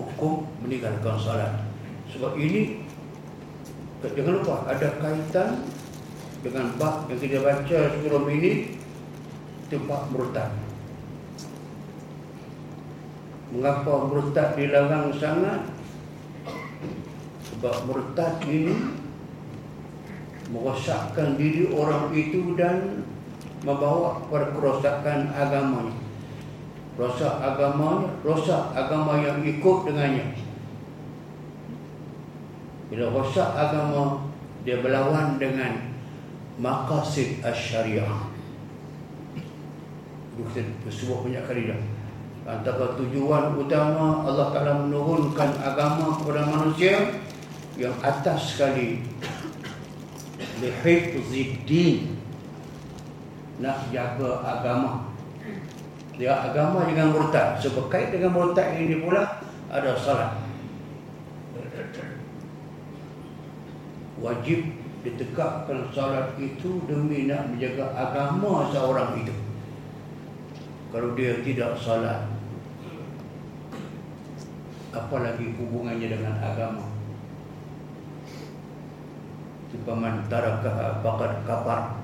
hukum 0.00 0.46
meninggalkan 0.64 1.16
salat. 1.20 1.52
Sebab 2.10 2.34
ini 2.40 2.82
jangan 4.02 4.40
lupa 4.40 4.54
ada 4.66 4.88
kaitan 4.98 5.50
dengan 6.40 6.72
bab 6.80 7.06
yang 7.12 7.20
kita 7.20 7.38
baca 7.44 7.78
sebelum 7.94 8.24
ini 8.32 8.80
tempat 9.68 10.00
murtad. 10.10 10.50
Mengapa 13.50 14.06
murtad 14.06 14.54
dilarang 14.54 15.10
sangat? 15.18 15.66
Sebab 17.50 17.76
murtad 17.90 18.38
ini 18.46 18.74
merosakkan 20.54 21.34
diri 21.34 21.70
orang 21.74 22.14
itu 22.14 22.54
dan 22.54 23.06
membawa 23.66 24.22
kepada 24.22 24.46
kerosakan 24.54 25.30
agamanya 25.34 26.10
rosak 27.00 27.34
agama 27.40 28.12
rosak 28.20 28.76
agama 28.76 29.24
yang 29.24 29.40
ikut 29.40 29.78
dengannya. 29.88 30.36
Bila 32.92 33.08
rosak 33.08 33.56
agama 33.56 34.28
dia 34.66 34.84
berlawan 34.84 35.40
dengan 35.40 35.96
maqasid 36.60 37.40
asy-syariah. 37.40 38.28
Bersebuah 40.84 41.24
banyak 41.24 41.44
kali 41.48 41.62
dah 41.72 41.80
antara 42.48 42.96
tujuan 42.96 43.56
utama 43.56 44.24
Allah 44.24 44.48
Taala 44.52 44.84
menurunkan 44.86 45.50
agama 45.60 46.16
kepada 46.20 46.42
manusia 46.48 47.20
yang 47.76 47.96
atas 48.00 48.56
sekali 48.56 49.04
lihifziddin 50.60 52.16
nak 53.60 53.88
jaga 53.92 54.40
agama 54.44 55.10
dia 56.20 56.36
agama 56.36 56.84
dengan 56.84 57.16
murtad. 57.16 57.56
So 57.64 57.72
berkait 57.72 58.12
dengan 58.12 58.36
murtad 58.36 58.76
ini 58.76 59.00
pula 59.00 59.40
ada 59.72 59.96
salat. 59.96 60.36
Wajib 64.20 64.68
ditegakkan 65.00 65.88
salat 65.96 66.36
itu 66.36 66.84
demi 66.84 67.24
nak 67.24 67.48
menjaga 67.48 67.96
agama 67.96 68.68
seorang 68.68 69.24
itu. 69.24 69.32
Kalau 70.90 71.14
dia 71.14 71.38
tidak 71.46 71.78
salat, 71.78 72.26
apa 74.90 75.16
lagi 75.22 75.54
hubungannya 75.54 76.10
dengan 76.10 76.34
agama? 76.42 76.86
Sepaman 79.70 80.26
tarakah 80.26 80.98
bakat 80.98 81.46
kapar 81.46 82.00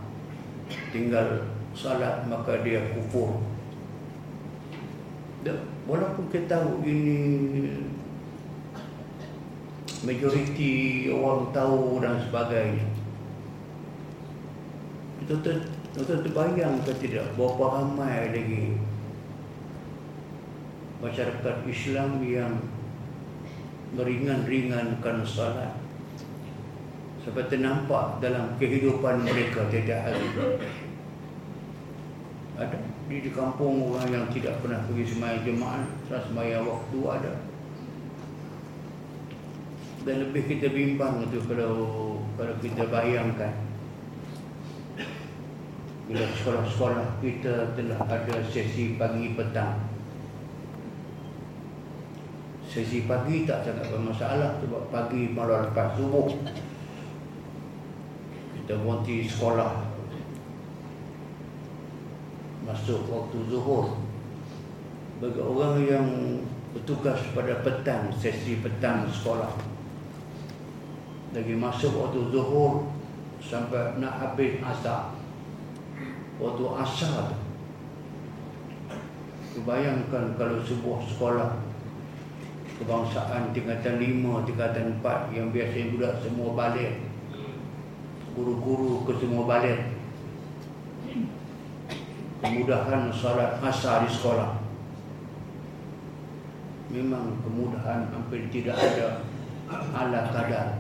tinggal 0.95 1.51
salat 1.75 2.25
maka 2.31 2.63
dia 2.63 2.81
kufur 2.95 3.43
walaupun 5.87 6.27
kita 6.33 6.59
tahu 6.59 6.83
ini 6.83 7.21
majoriti 10.03 11.07
orang 11.15 11.55
tahu 11.55 12.03
dan 12.03 12.19
sebagainya 12.27 12.89
kita 15.23 15.53
kita 15.97 16.21
terbayang 16.21 16.85
ke 16.85 16.93
tidak 17.01 17.25
berapa 17.41 17.73
ramai 17.73 18.29
lagi 18.29 18.77
masyarakat 21.01 21.57
Islam 21.65 22.21
yang 22.21 22.61
meringan-ringankan 23.97 25.25
salat 25.25 25.73
seperti 27.25 27.65
nampak 27.65 28.21
dalam 28.21 28.55
kehidupan 28.61 29.25
mereka 29.25 29.65
tidak 29.73 30.05
hari. 30.05 30.29
Ada 32.61 32.77
di, 33.09 33.17
di 33.25 33.31
kampung 33.33 33.97
orang 33.97 34.09
yang 34.13 34.27
tidak 34.31 34.61
pernah 34.61 34.85
pergi 34.85 35.05
semayang 35.17 35.43
jemaah 35.49 35.85
semayang 36.07 36.65
waktu 36.69 36.99
ada. 37.09 37.35
Dan 40.07 40.29
lebih 40.29 40.45
kita 40.45 40.71
bimbang 40.71 41.25
itu 41.27 41.43
kalau 41.51 41.75
kalau 42.39 42.55
kita 42.63 42.85
bayangkan 42.87 43.66
bila 46.07 46.23
sekolah-sekolah 46.23 47.19
kita 47.19 47.75
telah 47.75 47.99
ada 48.07 48.39
sesi 48.47 48.95
pagi 48.95 49.35
petang. 49.35 49.91
Sesi 52.71 53.11
pagi 53.11 53.43
tak 53.43 53.67
sangat 53.67 53.91
bermasalah 53.91 54.63
sebab 54.63 54.87
pagi 54.95 55.35
malam 55.35 55.67
lepas 55.67 55.99
subuh. 55.99 56.31
Kita 58.55 58.79
berhenti 58.87 59.27
sekolah. 59.27 59.83
Masuk 62.63 63.11
waktu 63.11 63.39
zuhur. 63.51 63.99
Bagi 65.19 65.43
orang 65.43 65.75
yang 65.83 66.07
bertugas 66.71 67.19
pada 67.35 67.67
petang 67.67 68.15
sesi 68.15 68.63
petang 68.63 69.11
sekolah. 69.11 69.59
Lagi 71.35 71.55
masuk 71.59 71.99
waktu 71.99 72.31
zuhur 72.31 72.87
sampai 73.43 73.99
nak 73.99 74.23
habis 74.23 74.63
asar 74.63 75.16
waktu 76.37 76.65
asar. 76.85 77.33
Bayangkan 79.57 80.37
kalau 80.37 80.61
sebuah 80.61 81.01
sekolah 81.09 81.51
kebangsaan 82.77 83.57
tingkatan 83.57 83.97
lima, 83.97 84.45
tingkatan 84.45 85.01
empat 85.01 85.33
yang 85.33 85.49
biasanya 85.49 85.97
budak 85.97 86.15
semua 86.21 86.53
balik. 86.53 87.01
Guru-guru 88.37 89.09
ke 89.09 89.17
semua 89.17 89.49
balik. 89.49 89.97
Kemudahan 92.45 93.09
salat 93.09 93.57
asar 93.65 94.05
di 94.05 94.13
sekolah. 94.13 94.61
Memang 96.93 97.41
kemudahan 97.41 98.13
hampir 98.13 98.45
tidak 98.53 98.77
ada 98.77 99.25
ala 99.73 100.21
kadar. 100.37 100.77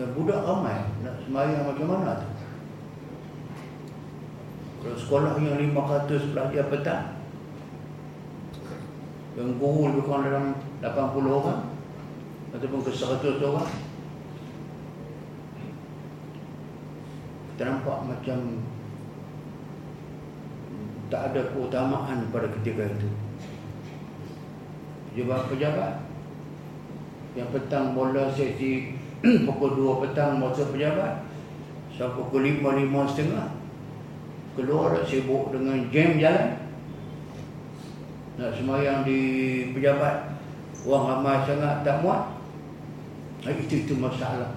Dan 0.00 0.16
budak 0.16 0.40
ramai 0.48 0.80
nak 1.04 1.20
semayang 1.28 1.68
macam 1.68 1.86
mana 1.92 2.24
tu 2.24 2.27
kalau 4.78 4.94
sekolah 4.94 5.30
yang 5.42 5.58
500 5.74 6.30
pelajar 6.30 6.64
petang 6.70 7.18
yang 9.38 9.54
guru 9.54 9.94
lebih 9.94 10.02
kurang 10.02 10.26
dalam 10.26 10.46
80 10.82 11.38
orang. 11.38 11.62
Ataupun 12.50 12.80
ke 12.82 12.90
100 12.90 13.38
orang. 13.38 13.70
Kita 17.54 17.62
nampak 17.70 17.98
macam 18.02 18.38
tak 21.08 21.22
ada 21.32 21.40
keutamaan 21.54 22.18
pada 22.34 22.50
ketika 22.58 22.82
itu. 22.90 23.08
Pejabat-pejabat 25.14 26.02
yang 27.38 27.48
petang 27.54 27.94
bola 27.94 28.26
sesi 28.34 28.98
pukul 29.46 30.02
2 30.02 30.02
petang 30.02 30.42
masa 30.42 30.66
pejabat. 30.66 31.22
Sampai 31.94 32.14
pukul 32.26 32.42
5, 32.62 32.90
5 32.90 33.10
setengah 33.14 33.57
keluar 34.58 34.98
sibuk 35.06 35.54
dengan 35.54 35.86
jam 35.94 36.18
jalan. 36.18 36.48
Nak 38.42 38.50
semayang 38.58 39.06
di 39.06 39.20
pejabat 39.70 40.34
Wang 40.82 41.06
ramai 41.06 41.46
sangat 41.46 41.86
tak 41.86 42.02
muat. 42.02 42.34
Itu 43.46 43.86
itu 43.86 43.94
masalah 43.94 44.50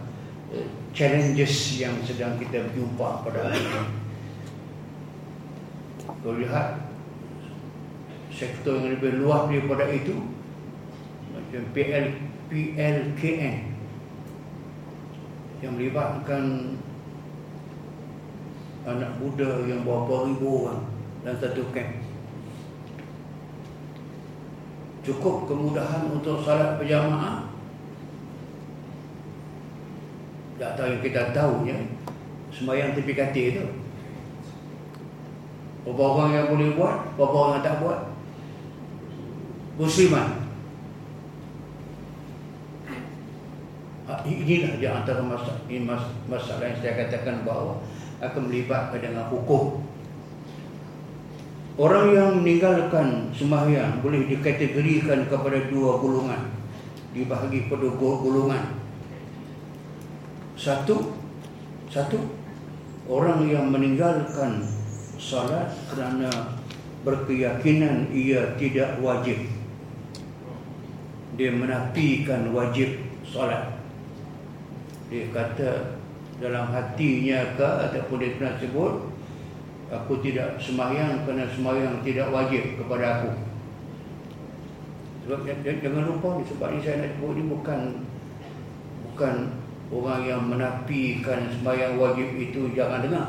eh, 0.49 0.65
challenges 0.89 1.77
yang 1.77 1.93
sedang 2.01 2.41
kita 2.41 2.65
jumpa 2.73 3.21
pada 3.21 3.45
hari 3.45 3.61
ini. 3.61 3.83
Kalau 6.01 6.37
lihat 6.37 6.81
sektor 8.33 8.81
yang 8.81 8.97
lebih 8.97 9.21
luas 9.21 9.49
daripada 9.49 9.85
itu 9.89 10.17
macam 11.33 11.61
PL, 11.77 12.05
PLKN 12.49 13.57
yang 15.61 15.71
melibatkan 15.77 16.75
anak 18.85 19.11
muda 19.21 19.61
yang 19.69 19.85
berapa 19.85 20.25
ribu 20.29 20.65
orang 20.65 20.81
dalam 21.21 21.37
satu 21.37 21.61
camp. 21.69 22.01
Cukup 25.01 25.49
kemudahan 25.49 26.09
untuk 26.13 26.45
salat 26.45 26.77
berjamaah? 26.77 27.49
Tak 30.61 30.77
tahu 30.77 30.87
yang 30.93 31.01
kita 31.01 31.33
tahu 31.33 31.65
ya. 31.65 31.77
Semayang 32.53 32.93
tepi 32.93 33.13
katil 33.17 33.45
itu 33.57 33.65
berapa 35.81 36.03
orang 36.13 36.31
yang 36.37 36.47
boleh 36.53 36.69
buat 36.77 36.95
berapa 37.17 37.35
orang 37.37 37.53
yang 37.57 37.65
tak 37.65 37.77
buat? 37.81 37.99
Musliman 39.81 40.29
ha, 44.05 44.21
inilah 44.21 44.77
di 44.77 44.85
antara 44.85 45.25
masalah, 45.25 45.57
masalah 46.29 46.65
yang 46.69 46.79
saya 46.85 46.93
katakan 47.01 47.41
bahawa 47.41 47.81
akan 48.21 48.41
melibatkan 48.47 49.01
dengan 49.01 49.25
hukum 49.27 49.91
Orang 51.79 52.11
yang 52.11 52.43
meninggalkan 52.43 53.31
sembahyang 53.31 54.03
boleh 54.03 54.27
dikategorikan 54.27 55.31
kepada 55.31 55.71
dua 55.71 56.03
golongan. 56.03 56.51
Dibahagi 57.15 57.71
pada 57.71 57.87
dua 57.87 58.13
golongan. 58.19 58.63
Satu, 60.59 61.15
satu 61.87 62.19
orang 63.07 63.47
yang 63.47 63.71
meninggalkan 63.71 64.67
salat 65.15 65.71
kerana 65.87 66.59
berkeyakinan 67.07 68.11
ia 68.11 68.53
tidak 68.59 68.99
wajib. 68.99 69.39
Dia 71.39 71.55
menafikan 71.55 72.51
wajib 72.51 72.99
salat. 73.23 73.79
Dia 75.07 75.23
kata 75.31 76.00
dalam 76.41 76.73
hatinya 76.73 77.53
ke 77.53 77.69
ataupun 77.85 78.17
dia 78.17 78.35
pernah 78.35 78.57
sebut 78.57 78.93
aku 79.93 80.13
tidak 80.25 80.57
semayang 80.57 81.21
kerana 81.23 81.45
semayang 81.53 82.01
tidak 82.01 82.33
wajib 82.33 82.63
kepada 82.81 83.21
aku. 83.21 83.31
Sebab 85.21 85.45
jangan 85.61 86.03
lupa 86.09 86.41
ni 86.41 86.43
sebab 86.49 86.67
ni 86.73 86.79
saya 86.81 87.05
nak 87.05 87.09
sebut 87.13 87.31
ni 87.37 87.43
bukan 87.45 87.79
bukan 89.05 89.33
orang 89.93 90.21
yang 90.25 90.41
menafikan 90.49 91.45
semayang 91.53 92.01
wajib 92.01 92.33
itu 92.33 92.73
jangan 92.73 93.05
dengar. 93.05 93.27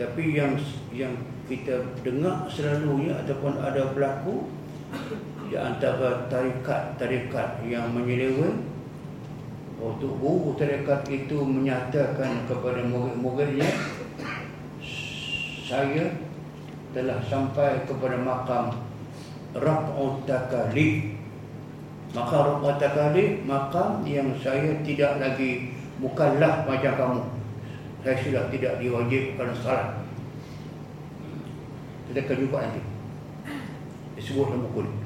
Tapi 0.00 0.34
yang 0.34 0.58
yang 0.90 1.14
kita 1.46 1.84
dengar 2.02 2.48
selalunya 2.50 3.22
ataupun 3.22 3.60
ada 3.60 3.92
berlaku 3.94 4.50
di 5.46 5.54
antara 5.60 6.26
tarikat-tarikat 6.32 7.60
yang 7.68 7.92
menyeleweng 7.92 8.71
untuk 9.82 10.14
guru 10.22 10.54
tarikat 10.54 11.02
itu 11.10 11.42
menyatakan 11.42 12.46
kepada 12.46 12.86
murid-muridnya 12.86 13.66
saya 15.66 16.14
telah 16.94 17.18
sampai 17.26 17.82
kepada 17.82 18.14
makam 18.22 18.78
Raf'ut 19.58 20.22
Takalif 20.24 21.18
Maka 22.14 22.36
Raf'ut 22.46 22.78
Takalif 22.78 23.42
Makam 23.42 24.06
yang 24.06 24.30
saya 24.38 24.78
tidak 24.86 25.18
lagi 25.18 25.74
Mukallaf 26.02 26.66
macam 26.66 26.92
kamu. 26.98 27.22
Saya 28.02 28.16
sudah 28.18 28.44
tidak 28.50 28.82
diwajibkan 28.82 29.54
salat. 29.62 30.02
Kita 32.10 32.26
akan 32.26 32.36
jumpa 32.42 32.58
nanti. 32.58 32.82
Disebut 34.18 34.50
dalam 34.50 34.66
buku 34.66 35.01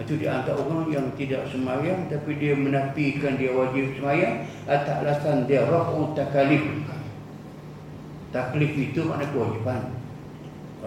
itu 0.00 0.16
di 0.16 0.24
antara 0.24 0.56
orang 0.56 0.88
yang 0.88 1.06
tidak 1.20 1.44
semayang 1.52 2.08
Tapi 2.08 2.40
dia 2.40 2.56
menafikan 2.56 3.36
dia 3.36 3.52
wajib 3.52 3.92
semayang 3.92 4.48
Atas 4.64 5.04
alasan 5.04 5.44
dia 5.44 5.68
Raf'ut 5.68 6.16
Takalif. 6.16 6.64
Taklif 8.32 8.72
itu 8.72 9.04
makna 9.04 9.28
kewajipan. 9.28 9.80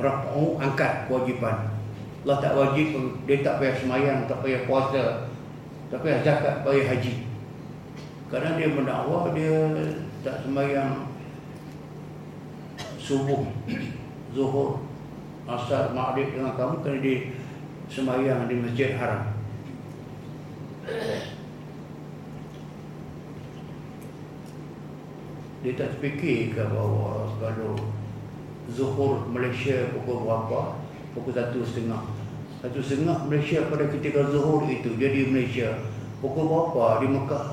Raf'u 0.01 0.57
angkat 0.57 1.05
kewajipan. 1.05 1.69
Allah 2.25 2.37
tak 2.41 2.57
wajib 2.57 2.97
Dia 3.29 3.45
tak 3.45 3.61
payah 3.61 3.75
semayang 3.77 4.19
Tak 4.25 4.41
payah 4.41 4.65
puasa 4.65 5.29
Tak 5.93 6.01
payah 6.01 6.25
zakat 6.25 6.65
payah 6.65 6.85
haji. 6.89 7.13
Kadang 8.33 8.57
dia 8.57 8.73
mendakwa 8.73 9.29
Dia 9.37 9.69
tak 10.25 10.41
semayang. 10.41 11.13
Subuh 12.97 13.45
Zuhur 14.33 14.81
Asar 15.45 15.93
Ma'adik 15.93 16.33
dengan 16.33 16.57
kamu 16.57 16.81
Kerana 16.81 16.99
dia 17.05 17.44
semayang 17.89 18.49
di 18.49 18.55
masjid 18.57 18.97
haram. 18.97 19.33
Dia 25.65 25.73
tak 25.73 25.97
terfikir 25.97 26.53
ke 26.53 26.61
bahawa 26.69 27.25
kalau 27.41 27.73
zuhur 28.69 29.25
Malaysia 29.33 29.89
pukul 29.97 30.21
berapa? 30.21 30.77
Pukul 31.17 31.33
satu 31.33 31.65
setengah. 31.65 32.05
Satu 32.61 32.77
setengah 32.85 33.25
Malaysia 33.25 33.65
pada 33.65 33.89
ketika 33.89 34.29
zuhur 34.29 34.69
itu 34.69 34.93
jadi 34.93 35.25
Malaysia. 35.25 35.73
Pukul 36.21 36.45
berapa? 36.45 37.01
Di 37.01 37.07
Mekah. 37.09 37.45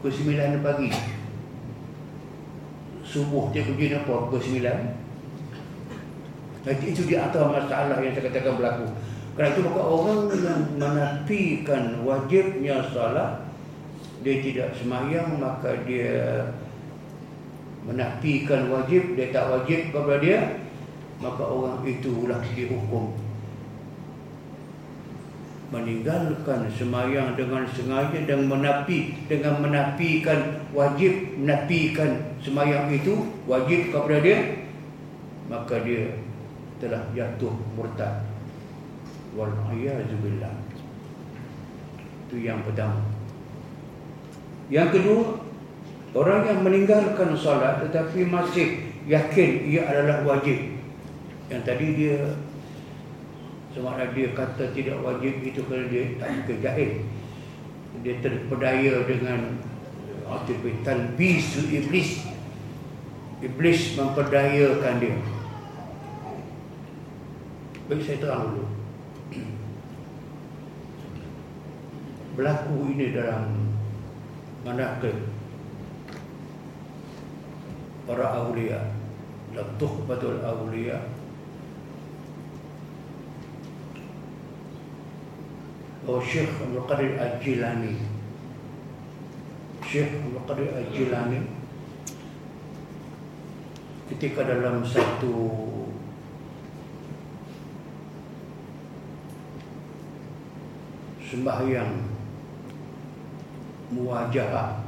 Pukul 0.00 0.12
sembilan 0.12 0.64
pagi. 0.64 0.88
Subuh 3.04 3.52
dia 3.52 3.68
pergi 3.68 3.92
apa? 3.92 4.28
Pukul 4.28 4.40
sembilan 4.40 5.05
itu 6.74 7.06
di 7.06 7.14
antara 7.14 7.46
masalah 7.46 8.02
yang 8.02 8.10
saya 8.10 8.26
katakan 8.26 8.58
berlaku. 8.58 8.86
Kerana 9.38 9.52
itu 9.54 9.60
maka 9.62 9.82
orang 9.84 10.20
yang 10.34 10.62
menafikan 10.74 11.84
wajibnya 12.02 12.82
salat 12.90 13.46
dia 14.26 14.42
tidak 14.42 14.74
semayang 14.74 15.38
maka 15.38 15.76
dia 15.86 16.50
menafikan 17.86 18.66
wajib 18.72 19.14
dia 19.14 19.30
tak 19.30 19.46
wajib 19.46 19.94
kepada 19.94 20.18
dia 20.18 20.40
maka 21.22 21.44
orang 21.46 21.78
itulah 21.86 22.42
dihukum. 22.56 23.14
Meninggalkan 25.70 26.66
semayang 26.74 27.38
dengan 27.38 27.62
sengaja 27.70 28.18
dan 28.26 28.50
menapi 28.50 29.14
dengan 29.30 29.62
menafikan 29.62 30.66
wajib 30.74 31.38
menafikan 31.38 32.34
semayang 32.42 32.90
itu 32.90 33.22
wajib 33.46 33.94
kepada 33.94 34.18
dia 34.18 34.38
maka 35.46 35.78
dia 35.86 36.25
telah 36.78 37.02
jatuh 37.16 37.54
murtad 37.74 38.24
wal 39.36 39.52
billah 39.72 40.54
itu 42.26 42.36
yang 42.42 42.60
pertama 42.66 43.16
yang 44.66 44.90
kedua, 44.90 45.38
orang 46.10 46.42
yang 46.42 46.60
meninggalkan 46.66 47.38
solat 47.38 47.86
tetapi 47.86 48.26
masih 48.26 48.82
yakin 49.06 49.62
ia 49.62 49.86
adalah 49.86 50.26
wajib. 50.26 50.58
Yang 51.46 51.62
tadi 51.62 51.86
dia 51.94 52.18
Sama 53.70 53.92
ada 53.92 54.08
dia 54.16 54.32
kata 54.32 54.72
tidak 54.72 55.04
wajib 55.04 55.36
itu 55.44 55.60
kerana 55.68 55.84
dia 55.92 56.16
tak 56.16 56.32
mungkin 56.32 56.58
jahil. 56.64 56.90
Dia 58.00 58.14
terpedaya 58.24 59.04
dengan 59.04 59.60
aktiviti 60.32 60.80
talbisu 60.80 61.60
iblis. 61.68 62.24
Iblis 63.44 63.80
memperdayakan 64.00 64.94
dia. 64.96 65.16
Baik 67.86 68.02
saya 68.02 68.18
terang 68.18 68.50
dulu. 68.50 68.66
Berlaku 72.34 72.90
ini 72.90 73.14
dalam 73.14 73.70
manakib 74.66 75.14
para 78.10 78.26
awliya 78.42 78.90
dalam 79.54 79.70
tuhbatul 79.78 80.42
awliya 80.42 80.98
Oh 86.06 86.22
Syekh 86.22 86.50
Abdul 86.62 86.86
Qadir 86.86 87.18
Al-Jilani. 87.18 87.98
Syekh 89.82 90.22
Abdul 90.22 90.42
Qadir 90.46 90.70
Al-Jilani. 90.70 91.40
Ketika 94.10 94.46
dalam 94.46 94.86
satu 94.86 95.34
sembahyang 101.26 101.92
muwajahah 103.90 104.78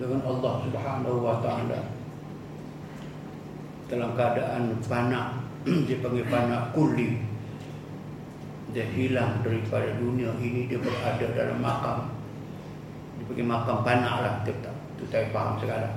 dengan 0.00 0.20
Allah 0.24 0.54
Subhanahu 0.64 1.18
wa 1.20 1.36
taala. 1.44 1.80
Dalam 3.92 4.16
keadaan 4.16 4.78
panak 4.86 5.26
dipanggil 5.88 6.24
panak 6.32 6.72
kulli 6.72 7.20
dia 8.70 8.86
hilang 8.86 9.42
daripada 9.42 9.98
dunia 9.98 10.30
ini 10.38 10.70
dia 10.70 10.78
berada 10.78 11.26
dalam 11.34 11.58
makam. 11.58 12.06
Dia 13.18 13.24
pergi 13.26 13.44
makam 13.44 13.82
panak 13.82 14.14
lah 14.24 14.34
kita 14.46 14.70
tu 14.96 15.04
saya 15.10 15.28
faham 15.34 15.58
sekarang. 15.60 15.94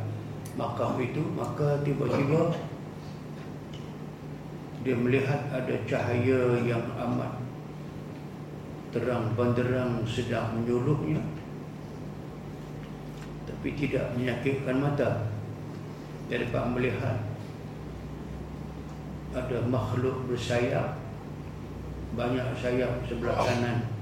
Makam 0.59 0.99
itu 0.99 1.21
maka 1.37 1.79
tiba-tiba 1.85 2.51
dia 4.83 4.95
melihat 4.99 5.39
ada 5.53 5.75
cahaya 5.87 6.59
yang 6.65 6.83
amat 6.99 7.31
terang 8.93 9.33
benderang 9.33 10.05
sedang 10.05 10.53
menyuluhnya 10.53 11.17
tapi 13.49 13.73
tidak 13.79 14.13
menyakitkan 14.13 14.77
mata. 14.77 15.25
Dia 16.29 16.43
dapat 16.45 16.63
melihat 16.77 17.17
ada 19.33 19.57
makhluk 19.65 20.29
bersayap. 20.29 20.99
Banyak 22.13 22.45
sayap 22.61 23.01
sebelah 23.09 23.33
kanan 23.41 23.93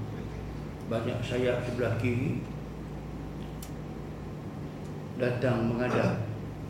banyak 0.92 1.16
sayap 1.24 1.64
sebelah 1.64 1.96
kiri 1.96 2.44
datang 5.16 5.72
menghadap 5.72 6.20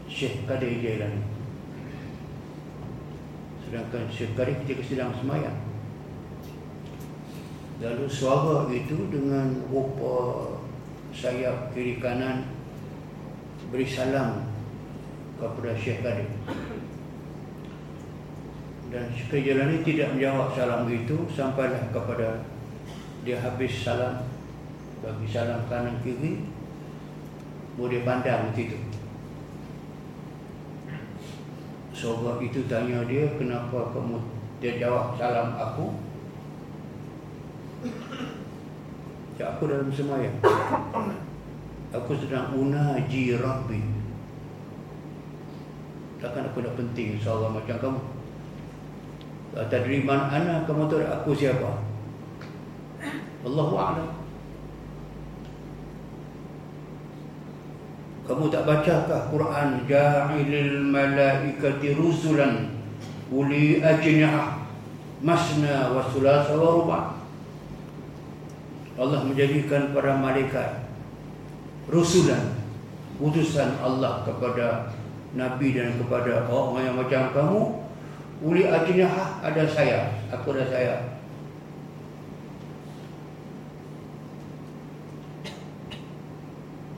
Syekh 0.06 0.46
Qadir 0.46 0.78
Jailani. 0.78 1.24
Sedangkan 3.66 4.06
Syekh 4.12 4.36
Qadir 4.38 4.54
ketika 4.62 4.82
sedang 4.84 5.10
semayang 5.16 5.58
lalu 7.82 8.06
suara 8.06 8.70
itu 8.70 9.10
dengan 9.10 9.50
rupa 9.66 10.54
sayap 11.10 11.74
kiri 11.74 11.98
kanan 11.98 12.46
beri 13.74 13.82
salam 13.82 14.46
kepada 15.36 15.74
Syekh 15.74 16.06
Qadir. 16.06 16.30
Dan 18.94 19.10
Syekh 19.10 19.50
Jalani 19.50 19.82
tidak 19.82 20.14
menjawab 20.14 20.54
salam 20.54 20.86
itu 20.86 21.26
sampailah 21.34 21.90
kepada 21.90 22.46
dia 23.26 23.42
habis 23.42 23.82
salam 23.82 24.30
bagi 25.02 25.26
salam 25.26 25.66
kanan 25.66 25.98
kiri 26.06 26.46
boleh 27.74 28.04
pandang 28.06 28.52
begitu 28.52 28.78
sebab 31.96 32.42
itu 32.42 32.66
tanya 32.66 33.06
dia 33.06 33.30
kenapa 33.38 33.94
kamu 33.94 34.18
dia 34.58 34.76
jawab 34.76 35.14
salam 35.14 35.54
aku 35.54 36.01
ya 39.40 39.44
aku 39.56 39.62
dalam 39.70 39.88
semayang 39.90 40.36
aku 41.90 42.12
sedang 42.18 42.54
unaji 42.54 43.36
Rabbi 43.38 43.82
takkan 46.22 46.46
aku 46.46 46.62
dah 46.62 46.72
penting 46.78 47.18
insyaAllah 47.18 47.50
macam 47.50 47.76
kamu 47.78 48.00
Tadri 49.52 50.00
man 50.00 50.32
ana 50.32 50.64
kamu 50.64 50.88
tahu 50.88 51.04
aku 51.04 51.36
siapa? 51.36 51.76
Allahu 53.44 53.76
a'lam. 53.76 54.08
Kamu 58.24 58.48
tak 58.48 58.64
bacakah 58.64 59.28
Quran 59.28 59.84
ja'ilil 59.84 60.88
malaikati 60.88 61.92
rusulan 61.92 62.80
uli 63.28 63.84
ajnah 63.84 64.56
masna 65.20 65.92
wa 65.92 66.00
sulasa 66.08 66.56
wa 66.56 66.68
ruba. 66.72 67.00
Allah 69.00 69.24
menjadikan 69.24 69.96
para 69.96 70.16
malaikat 70.16 70.84
rusulan 71.88 72.56
utusan 73.20 73.76
Allah 73.80 74.24
kepada 74.28 74.92
nabi 75.32 75.72
dan 75.72 75.96
kepada 75.96 76.44
orang 76.48 76.84
yang 76.84 76.96
macam 77.00 77.22
kamu 77.32 77.82
Uli 78.42 78.66
ajnah 78.66 79.38
ada 79.38 79.62
saya. 79.70 80.10
Aku 80.34 80.50
ada 80.50 80.66
saya. 80.66 80.94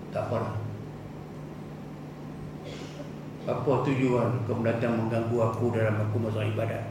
Tak 0.09 0.24
apa. 0.33 0.57
Apa 3.44 3.72
tujuan 3.85 4.48
kau 4.48 4.64
datang 4.64 4.96
mengganggu 4.96 5.37
aku 5.37 5.68
dalam 5.76 6.00
aku 6.09 6.16
masa 6.16 6.48
ibadat? 6.48 6.88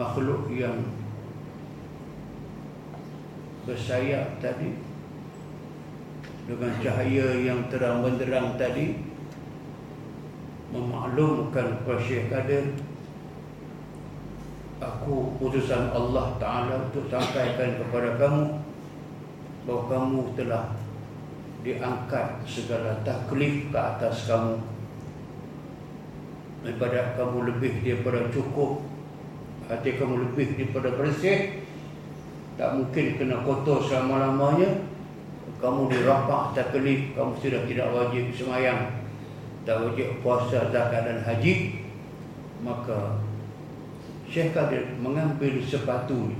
Makhluk 0.00 0.48
yang 0.48 0.80
bersayap 3.64 4.38
tadi. 4.42 4.74
Dengan 6.42 6.74
cahaya 6.82 7.38
yang 7.38 7.70
terang 7.70 8.02
benderang 8.02 8.58
tadi 8.58 8.98
memaklumkan 10.74 11.78
kepada 11.84 12.02
Syekh 12.02 12.26
Kadir 12.32 12.64
aku 14.82 15.38
putusan 15.38 15.94
Allah 15.94 16.34
Ta'ala 16.42 16.90
untuk 16.90 17.06
sampaikan 17.06 17.78
kepada 17.78 18.18
kamu 18.18 18.44
bahawa 19.62 19.82
kamu 19.86 20.20
telah 20.34 20.64
diangkat 21.62 22.42
segala 22.42 22.98
taklif 23.06 23.70
ke 23.70 23.78
atas 23.78 24.26
kamu. 24.26 24.58
Daripada 26.66 27.14
kamu 27.14 27.38
lebih 27.54 27.72
daripada 27.86 28.26
cukup 28.34 28.82
hati 29.70 29.94
kamu 29.94 30.26
lebih 30.30 30.58
daripada 30.58 30.90
bersih 30.98 31.61
tak 32.60 32.76
mungkin 32.76 33.16
kena 33.16 33.40
kotor 33.44 33.80
selama-lamanya. 33.80 34.90
Kamu 35.62 35.86
dirapak 35.86 36.58
taklif 36.58 37.14
kamu 37.14 37.38
sudah 37.38 37.62
tidak 37.70 37.88
wajib 37.94 38.24
semayang. 38.34 38.98
Tak 39.62 39.78
wajib 39.78 40.18
puasa, 40.26 40.74
zakat 40.74 41.06
dan 41.06 41.22
haji. 41.22 41.78
Maka 42.66 43.22
Syekh 44.26 44.54
Qadir 44.54 44.98
mengambil 44.98 45.62
sepatu 45.62 46.34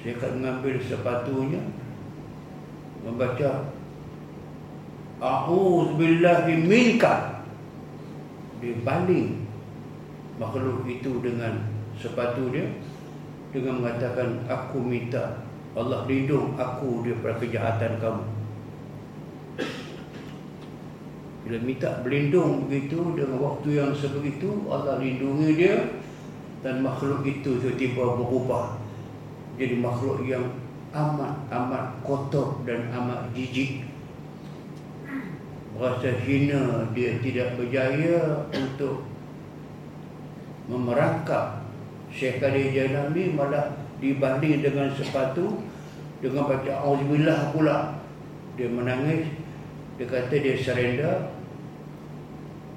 Syekh 0.00 0.16
Qadir 0.20 0.36
mengambil 0.40 0.76
sepatunya 0.80 1.60
membaca 3.04 3.74
A'udzubillahi 5.20 6.52
minka. 6.68 7.44
Dibaling 8.60 9.44
makhluk 10.40 10.88
itu 10.88 11.20
dengan 11.20 11.68
sepatu 12.00 12.48
dia 12.52 12.66
dengan 13.54 13.78
mengatakan 13.78 14.42
aku 14.50 14.82
minta 14.82 15.38
Allah 15.78 16.02
lindung 16.10 16.58
aku 16.58 17.06
daripada 17.06 17.38
kejahatan 17.38 18.02
kamu. 18.02 18.24
Bila 21.46 21.58
minta 21.62 22.02
berlindung 22.02 22.66
begitu 22.66 23.14
dengan 23.14 23.38
waktu 23.38 23.78
yang 23.78 23.94
sebegitu 23.94 24.66
Allah 24.66 24.98
lindungi 24.98 25.54
dia 25.54 26.02
dan 26.66 26.82
makhluk 26.82 27.22
itu 27.22 27.62
tiba-tiba 27.62 28.18
berubah 28.18 28.74
jadi 29.54 29.78
makhluk 29.78 30.26
yang 30.26 30.50
amat-amat 30.90 32.02
kotor 32.02 32.58
dan 32.66 32.90
amat 32.90 33.30
jijik. 33.38 33.86
Rasa 35.78 36.10
hina 36.22 36.90
dia 36.94 37.18
tidak 37.18 37.58
berjaya 37.58 38.46
untuk 38.50 39.02
memerangkap 40.70 41.63
Syekh 42.14 42.38
Kadir 42.38 42.70
Jalami 42.70 43.34
malah 43.34 43.74
dibanding 43.98 44.62
dengan 44.62 44.88
sepatu 44.94 45.58
dengan 46.22 46.46
baca 46.46 46.72
Auzubillah 46.86 47.50
pula 47.50 47.98
dia 48.54 48.70
menangis 48.70 49.26
dia 49.98 50.06
kata 50.06 50.34
dia 50.38 50.54
surrender 50.58 51.34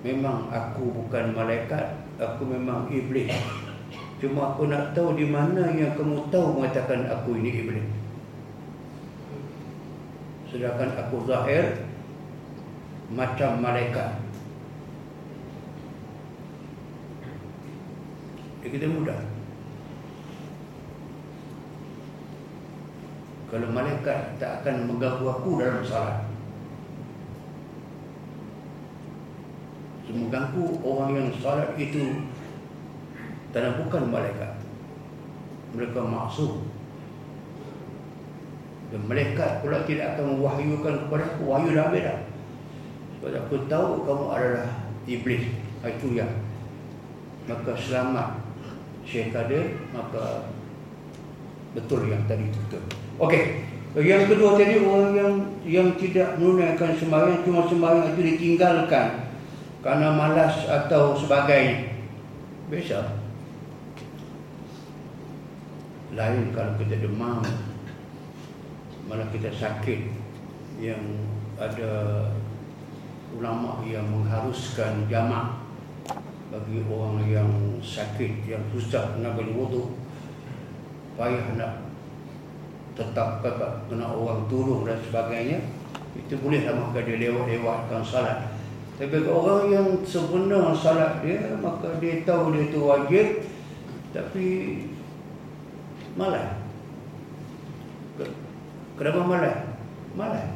memang 0.06 0.48
aku 0.54 0.94
bukan 0.94 1.34
malaikat, 1.34 1.98
aku 2.22 2.46
memang 2.46 2.88
iblis. 2.94 3.34
Cuma 4.18 4.54
aku 4.54 4.70
nak 4.70 4.98
tahu 4.98 5.14
di 5.14 5.26
mana 5.30 5.70
yang 5.74 5.94
kamu 5.94 6.30
tahu 6.34 6.58
mengatakan 6.58 7.06
aku 7.10 7.38
ini 7.38 7.52
iblis. 7.66 7.88
Sedangkan 10.50 10.94
aku 10.98 11.26
zahir 11.26 11.86
macam 13.14 13.62
malaikat. 13.62 14.18
Jadi 18.68 18.84
kita 18.84 18.92
mudah. 18.92 19.16
Kalau 23.48 23.72
malaikat 23.72 24.36
tak 24.44 24.60
akan 24.60 24.92
mengganggu 24.92 25.24
aku 25.24 25.56
dalam 25.56 25.80
salat. 25.88 26.28
Mengganggu 30.12 30.84
orang 30.84 31.16
yang 31.16 31.30
salat 31.40 31.80
itu 31.80 32.28
dan 33.56 33.72
bukan 33.80 34.12
malaikat. 34.12 34.60
Mereka 35.72 36.04
maksud. 36.04 36.68
Dan 38.92 39.00
malaikat 39.08 39.64
pula 39.64 39.88
tidak 39.88 40.20
akan 40.20 40.44
mewahyukan 40.44 41.08
kepada 41.08 41.24
aku. 41.24 41.56
Wahyu 41.56 41.72
dah 41.72 41.88
habis 41.88 42.04
dah. 42.04 42.20
Sebab 43.16 43.32
aku 43.48 43.56
tahu 43.72 44.04
kamu 44.04 44.26
adalah 44.28 44.68
iblis. 45.08 45.56
Itu 45.88 46.20
yang. 46.20 46.36
Maka 47.48 47.72
selamat 47.80 48.47
Syekh 49.08 49.32
Kadir. 49.32 49.80
Maka 49.96 50.52
betul 51.72 52.12
yang 52.12 52.28
tadi 52.28 52.52
itu 52.52 52.60
betul. 52.68 52.84
Okey. 53.24 53.64
Yang 53.98 54.36
kedua 54.36 54.54
tadi 54.60 54.78
orang 54.84 55.14
yang 55.18 55.34
yang 55.66 55.90
tidak 55.98 56.38
menunaikan 56.38 56.94
sembahyang 56.94 57.42
cuma 57.42 57.66
sembahyang 57.66 58.14
itu 58.14 58.22
ditinggalkan 58.36 59.34
kerana 59.82 60.14
malas 60.14 60.68
atau 60.70 61.18
sebagainya. 61.18 61.98
Biasa. 62.68 63.00
Lain 66.14 66.52
kalau 66.54 66.74
kita 66.78 67.02
demam 67.02 67.42
malah 69.08 69.28
kita 69.32 69.48
sakit 69.56 70.12
yang 70.84 71.00
ada 71.56 72.28
ulama 73.34 73.82
yang 73.88 74.06
mengharuskan 74.12 75.08
jamak 75.10 75.67
bagi 76.58 76.82
orang 76.90 77.22
yang 77.30 77.52
sakit 77.86 78.50
yang 78.50 78.66
susah 78.74 79.14
nak 79.22 79.38
berwudu 79.38 79.94
payah 81.14 81.54
nak 81.54 81.86
tetap 82.98 83.46
kena 83.86 84.10
orang 84.10 84.50
turun 84.50 84.90
dan 84.90 84.98
sebagainya 85.06 85.62
itu 86.18 86.34
boleh 86.42 86.66
lah 86.66 86.82
maka 86.82 87.06
dia 87.06 87.30
lewat-lewatkan 87.30 88.02
salat. 88.02 88.50
Tapi 88.98 89.30
orang 89.30 89.70
yang 89.70 89.88
sebenar 90.02 90.74
salat 90.74 91.22
dia 91.22 91.54
maka 91.62 91.94
dia 92.02 92.26
tahu 92.26 92.58
dia 92.58 92.66
itu 92.66 92.80
wajib 92.82 93.28
tapi 94.10 94.46
malas. 96.18 96.58
Kenapa 98.98 99.22
malas? 99.22 99.58
Malas. 100.18 100.50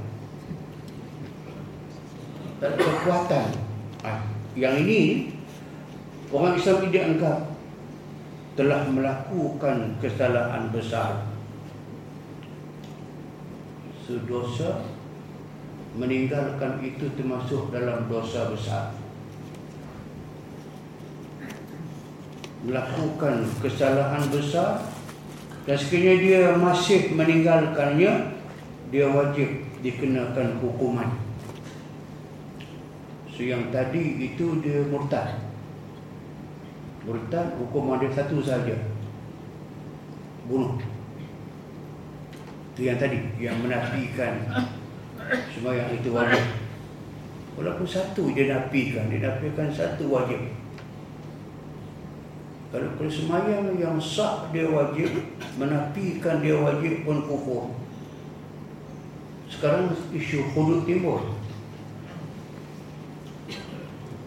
Tak 2.57 2.73
ada 2.73 2.77
kekuatan. 2.81 3.47
Ah, 4.01 4.25
yang 4.57 4.81
ini 4.81 5.29
orang 6.31 6.55
Islam 6.55 6.77
tidak 6.87 7.03
anggap 7.15 7.37
telah 8.55 8.81
melakukan 8.91 9.95
kesalahan 10.03 10.71
besar. 10.71 11.27
Sedosa 14.03 14.83
meninggalkan 15.95 16.79
itu 16.83 17.11
termasuk 17.19 17.71
dalam 17.71 18.07
dosa 18.07 18.51
besar. 18.51 18.95
Melakukan 22.61 23.49
kesalahan 23.59 24.23
besar 24.31 24.85
dan 25.65 25.77
sekiranya 25.79 26.15
dia 26.21 26.43
masih 26.55 27.11
meninggalkannya 27.15 28.37
dia 28.93 29.07
wajib 29.09 29.49
dikenakan 29.81 30.59
hukuman. 30.61 31.09
So 33.33 33.41
yang 33.41 33.73
tadi 33.73 34.21
itu 34.31 34.61
dia 34.61 34.85
murtad 34.85 35.50
murtad 37.01 37.57
hukuman 37.57 37.97
dia 37.97 38.13
satu 38.13 38.37
saja 38.41 38.77
bunuh. 40.45 40.77
Itu 42.73 42.81
yang 42.87 42.97
tadi 43.01 43.19
yang 43.41 43.57
menafikan 43.61 44.45
semua 45.53 45.73
yang 45.73 45.89
itu 45.93 46.09
wajib. 46.13 46.43
Walaupun 47.57 47.87
satu 47.87 48.31
dia 48.31 48.47
nafikan 48.53 49.09
dia 49.09 49.21
nafikan 49.27 49.69
satu 49.73 50.07
wajib. 50.13 50.39
Kalau 52.71 52.87
kalau 52.95 53.11
semayang 53.11 53.75
yang 53.75 53.99
sah 53.99 54.47
dia 54.55 54.63
wajib 54.69 55.11
menafikan 55.59 56.39
dia 56.39 56.55
wajib 56.55 57.03
pun 57.03 57.27
kufur. 57.27 57.75
Sekarang 59.51 59.91
isu 60.15 60.47
hudud 60.55 60.87
timbul. 60.87 61.35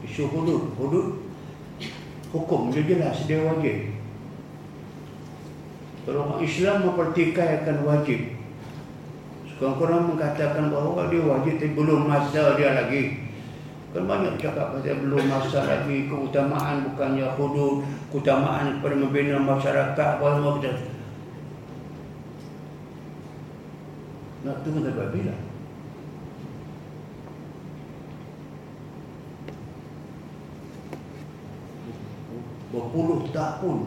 Isu 0.05 0.29
hudud 0.29 0.77
hudud 0.77 1.24
hukum 2.35 2.75
dia 2.75 2.83
jelas 2.83 3.23
dia 3.31 3.39
wajib 3.47 3.95
kalau 6.05 6.37
Islam 6.43 6.91
mempertikaikan 6.91 7.87
wajib 7.87 8.35
Kurang-kurang 9.55 10.11
mengatakan 10.11 10.67
bahawa 10.67 11.07
dia 11.07 11.23
wajib 11.23 11.63
tapi 11.63 11.79
belum 11.79 12.11
masa 12.11 12.59
dia 12.59 12.75
lagi. 12.75 13.23
Kan 13.95 14.11
banyak 14.11 14.35
cakap 14.35 14.75
pasal 14.75 14.99
belum 15.07 15.31
masa 15.31 15.63
lagi 15.63 16.11
keutamaan 16.11 16.83
bukannya 16.91 17.31
hudud, 17.39 17.87
keutamaan 18.11 18.83
kepada 18.83 18.95
membina 18.99 19.39
masyarakat 19.39 20.07
apa 20.19 20.27
semua 20.35 20.59
kita. 20.59 20.75
Nak 24.43 24.57
tunggu 24.67 24.83
sampai 24.83 25.09
bila? 25.15 25.35
Berpuluh 32.75 33.31
tahun 33.31 33.87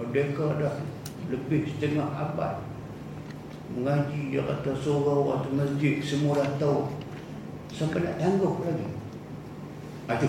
Merdeka 0.00 0.56
dah. 0.56 0.80
Lebih 1.28 1.68
setengah 1.68 2.08
abad. 2.08 2.64
Mengaji 3.76 4.32
dia 4.32 4.42
kata 4.42 4.72
surau 4.72 5.36
atau 5.36 5.52
masjid 5.52 6.00
semua 6.00 6.40
dah 6.40 6.48
tahu. 6.56 6.88
Sampai 7.68 8.02
nak 8.02 8.16
tangguh 8.16 8.64
lagi. 8.64 8.88
Itu 10.10 10.26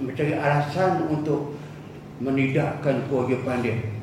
mencari 0.00 0.32
alasan 0.38 1.10
untuk 1.10 1.60
menidakkan 2.22 3.04
kewajipan 3.10 3.60
dia 3.60 4.00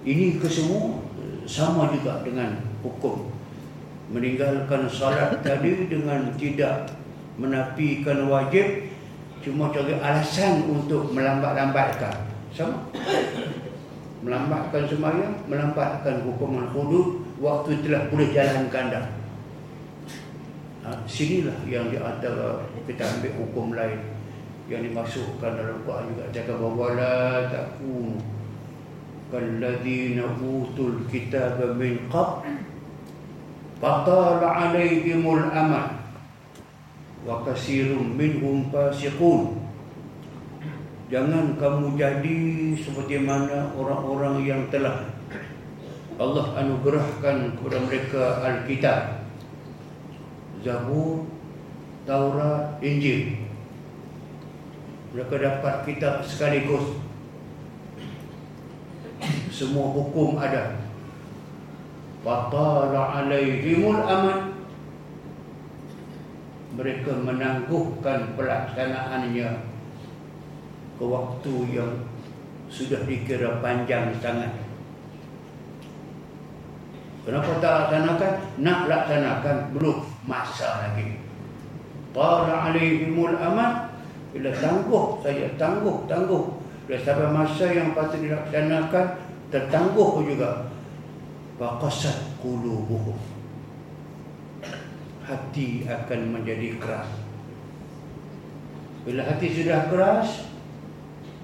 ini 0.00 0.40
kesemua 0.40 0.96
sama 1.44 1.92
juga 1.92 2.24
dengan 2.24 2.56
hukum. 2.80 3.28
Meninggalkan 4.08 4.88
salat 4.88 5.36
tadi 5.44 5.86
dengan 5.92 6.32
tidak 6.40 6.88
menafikan 7.36 8.26
wajib 8.26 8.88
cuma 9.40 9.72
cari 9.72 9.96
alasan 9.96 10.68
untuk 10.68 11.12
melambat-lambatkan 11.12 12.28
sama. 12.54 12.90
Melambatkan 14.20 14.84
semayang 14.84 15.34
melambatkan 15.48 16.20
hukuman 16.28 16.68
hudud 16.76 17.24
waktu 17.40 17.80
telah 17.80 18.04
boleh 18.12 18.28
jalankan 18.30 18.84
dah. 18.92 19.06
Ha, 20.84 20.88
sinilah 21.08 21.56
yang 21.64 21.88
di 21.88 21.96
antara 21.96 22.64
kita 22.84 23.04
ambil 23.04 23.32
hukum 23.40 23.72
lain. 23.72 24.00
Yang 24.70 24.92
dimasukkan 24.92 25.50
dalam 25.56 25.82
Quran 25.82 26.04
juga. 26.14 26.24
Bahawa 26.54 26.86
la 26.94 27.18
takunu 27.50 28.20
kalladzina 29.30 30.26
utul 30.42 31.06
kitaba 31.06 31.72
min 31.78 32.10
qab 32.10 32.42
fatala 33.78 34.42
alaihimul 34.42 35.48
amal 35.54 36.02
wa 37.24 37.46
kasirun 37.46 38.18
minhum 38.18 38.68
fasiqun 38.74 39.59
jangan 41.10 41.58
kamu 41.58 41.98
jadi 41.98 42.38
seperti 42.78 43.18
mana 43.18 43.74
orang-orang 43.74 44.46
yang 44.46 44.62
telah 44.70 45.10
Allah 46.20 46.52
anugerahkan 46.54 47.56
kepada 47.56 47.78
mereka 47.80 48.22
Alkitab. 48.44 49.24
Zabur 50.60 51.24
Taurat 52.04 52.76
Injil. 52.84 53.40
Mereka 55.16 55.34
dapat 55.40 55.88
kitab 55.88 56.20
sekaligus. 56.22 57.00
Semua 59.48 59.88
hukum 59.96 60.36
ada. 60.36 60.76
Fatala 62.20 63.24
alaihimul 63.24 64.04
aman. 64.04 64.52
Mereka 66.76 67.16
menangguhkan 67.16 68.36
pelaksanaannya 68.36 69.69
ke 71.00 71.04
waktu 71.08 71.54
yang 71.72 71.92
sudah 72.68 73.08
dikira 73.08 73.64
panjang 73.64 74.12
sangat 74.20 74.52
Kenapa 77.20 77.52
tak 77.60 77.72
laksanakan? 77.84 78.32
Nak 78.64 78.80
laksanakan 78.88 79.56
belum 79.76 79.98
masa 80.24 80.88
lagi. 80.88 81.20
Tara 82.16 82.72
alaihimul 82.72 83.36
aman 83.36 83.92
Bila 84.32 84.50
tangguh 84.56 85.20
saja, 85.20 85.46
tangguh, 85.60 86.08
tangguh. 86.08 86.48
Bila 86.86 86.98
sampai 87.02 87.28
masa 87.28 87.66
yang 87.70 87.92
patut 87.92 88.24
dilaksanakan, 88.24 89.06
tertangguh 89.52 90.22
juga. 90.22 90.70
Faqasat 91.60 92.40
qulubuhum. 92.40 93.18
Hati 95.26 95.84
akan 95.86 96.20
menjadi 96.40 96.78
keras. 96.80 97.10
Bila 99.04 99.26
hati 99.28 99.46
sudah 99.50 99.90
keras, 99.92 100.50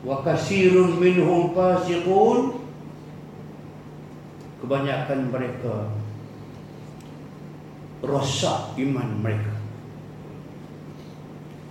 wa 0.06 0.22
kasirun 0.22 1.02
minhum 1.02 1.50
fasiqun. 1.50 2.62
Kebanyakan 4.62 5.34
mereka 5.34 5.90
rosak 8.06 8.78
iman 8.78 9.08
mereka. 9.20 9.54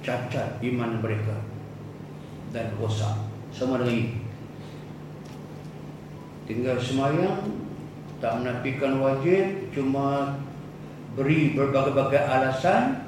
Cacat 0.03 0.59
iman 0.61 0.99
mereka 0.99 1.39
dan 2.51 2.75
rosak. 2.77 3.15
Sama 3.55 3.79
dengan 3.79 4.03
ini 4.03 4.25
tinggal 6.45 6.77
semayang 6.77 7.41
tak 8.21 8.37
menafikan 8.41 9.01
wajib 9.01 9.73
cuma 9.73 10.37
beri 11.17 11.57
berbagai-bagai 11.57 12.21
alasan. 12.21 13.07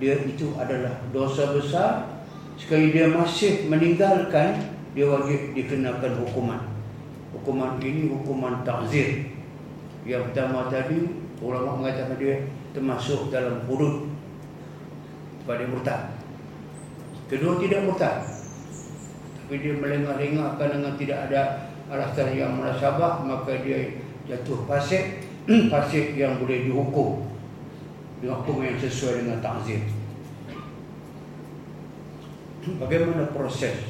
Dia 0.00 0.16
itu 0.24 0.56
adalah 0.56 0.96
dosa 1.12 1.52
besar 1.52 2.19
sekali 2.60 2.92
dia 2.92 3.08
masih 3.08 3.66
meninggalkan 3.72 4.76
dia 4.92 5.06
wajib 5.08 5.56
dikenakan 5.56 6.12
hukuman. 6.26 6.60
Hukuman 7.32 7.80
ini 7.80 8.10
hukuman 8.10 8.60
takzir. 8.66 9.32
Yang 10.04 10.30
pertama 10.30 10.68
tadi 10.68 11.08
ulama 11.40 11.80
mengatakan 11.80 12.20
dia 12.20 12.44
termasuk 12.76 13.32
dalam 13.32 13.64
hudud 13.64 14.12
pada 15.48 15.64
murtad. 15.70 16.00
Kedua 17.30 17.56
tidak 17.62 17.86
murtad. 17.86 18.16
Tapi 19.46 19.54
dia 19.62 19.74
melengah-lengahkan 19.78 20.68
dengan 20.78 20.94
tidak 20.94 21.18
ada 21.30 21.42
alasan 21.90 22.38
yang 22.38 22.54
munasabah 22.54 23.26
maka 23.26 23.62
dia 23.66 23.98
jatuh 24.30 24.62
fasik, 24.66 25.26
fasik 25.72 26.14
yang 26.18 26.38
boleh 26.38 26.66
dihukum. 26.66 27.26
Dengan 28.20 28.42
hukum 28.44 28.62
yang 28.62 28.76
sesuai 28.76 29.24
dengan 29.24 29.38
takzir. 29.40 29.80
Bagaimana 32.60 33.32
proses? 33.32 33.88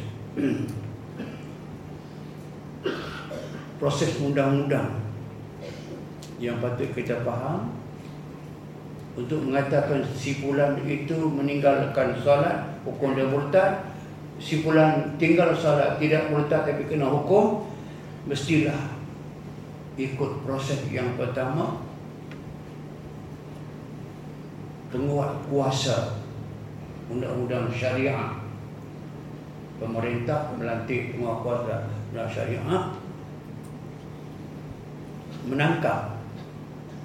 Proses 3.83 4.11
undang-undang 4.23 5.03
yang 6.39 6.63
patut 6.63 6.89
kita 6.95 7.27
faham 7.27 7.75
untuk 9.19 9.43
mengatakan 9.43 10.07
si 10.15 10.39
fulan 10.39 10.79
itu 10.87 11.19
meninggalkan 11.19 12.17
solat 12.23 12.81
hukum 12.87 13.13
dia 13.13 13.29
murtad 13.29 13.85
si 14.41 14.65
fulan 14.65 15.19
tinggal 15.21 15.53
solat 15.53 16.01
tidak 16.01 16.33
murtad 16.33 16.65
tapi 16.65 16.89
kena 16.89 17.11
hukum 17.13 17.69
mestilah 18.25 18.97
ikut 20.01 20.47
proses 20.47 20.81
yang 20.89 21.19
pertama. 21.21 21.85
Penguat 24.91 25.47
kuasa 25.47 26.19
undang-undang 27.07 27.71
syariah 27.71 28.40
pemerintah 29.81 30.53
melantik 30.61 31.17
penguat 31.17 31.41
kuasa 31.41 31.77
undang 32.13 32.29
syariah 32.29 32.85
menangkap 35.49 36.21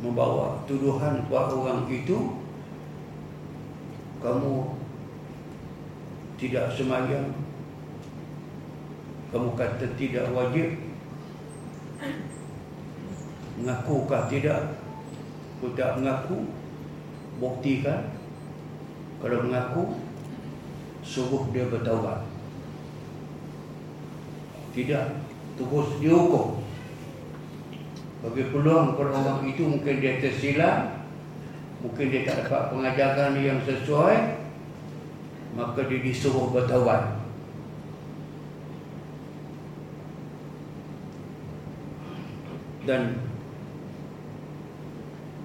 membawa 0.04 0.60
tuduhan 0.68 1.24
buat 1.32 1.48
orang 1.56 1.88
itu 1.88 2.36
kamu 4.20 4.76
tidak 6.36 6.68
semayang 6.76 7.32
kamu 9.32 9.50
kata 9.56 9.88
tidak 9.96 10.28
wajib 10.36 10.76
mengakukah 13.60 14.28
tidak? 14.28 14.84
Aku 15.58 15.72
tak 15.74 15.98
mengaku 15.98 16.52
buktikan. 17.40 18.12
Kalau 19.24 19.48
mengaku 19.48 19.96
suruh 21.02 21.48
dia 21.56 21.66
bertaubat 21.72 22.35
tidak 24.76 25.24
terus 25.56 25.88
dihukum. 26.04 26.66
Bagi 28.26 28.50
peluang 28.50 28.98
kalau 28.98 29.14
orang 29.22 29.46
itu 29.46 29.62
mungkin 29.70 30.02
dia 30.02 30.18
tersilap 30.18 31.06
Mungkin 31.86 32.10
dia 32.10 32.26
tak 32.26 32.50
dapat 32.50 32.74
pengajaran 32.74 33.38
yang 33.38 33.62
sesuai 33.62 34.18
Maka 35.54 35.86
dia 35.86 36.02
disuruh 36.02 36.50
bertawar 36.50 37.22
Dan 42.90 43.22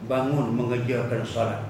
Bangun 0.08 0.56
mengerjakan 0.56 1.20
salat 1.20 1.60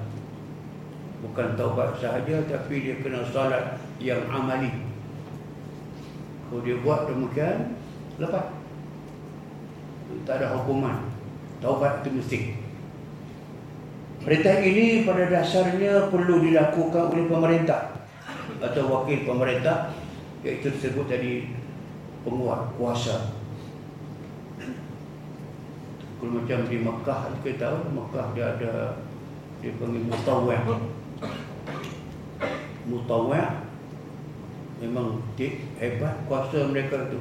Bukan 1.26 1.58
taubat 1.58 1.98
sahaja 1.98 2.38
Tapi 2.46 2.86
dia 2.86 3.02
kena 3.02 3.26
salat 3.34 3.82
yang 3.98 4.30
amali 4.30 4.69
Kalau 6.50 6.60
dia 6.66 6.76
buat 6.82 7.06
demikian 7.06 7.78
Lepas. 8.20 8.52
Tak 10.28 10.36
ada 10.36 10.52
hukuman. 10.60 11.08
Taubat 11.64 12.04
itu 12.04 12.20
mesti. 12.20 12.38
Perintah 14.20 14.60
ini 14.60 15.08
pada 15.08 15.24
dasarnya 15.32 16.12
perlu 16.12 16.44
dilakukan 16.44 17.16
oleh 17.16 17.24
pemerintah 17.24 17.96
atau 18.60 18.84
wakil 18.92 19.24
pemerintah 19.24 19.96
iaitu 20.44 20.68
disebut 20.76 21.08
tadi 21.08 21.48
penguat 22.20 22.76
kuasa. 22.76 23.32
Kalau 26.20 26.36
macam 26.36 26.68
di 26.68 26.76
Mekah 26.84 27.20
kita 27.40 27.64
tahu 27.64 27.96
Mekah 27.96 28.26
dia 28.36 28.46
ada 28.60 28.72
dia 29.64 29.72
panggil 29.80 30.04
mutawah 30.04 30.60
mutawah 32.84 33.69
memang 34.80 35.20
hebat 35.78 36.24
kuasa 36.24 36.66
mereka 36.72 37.12
tu. 37.12 37.20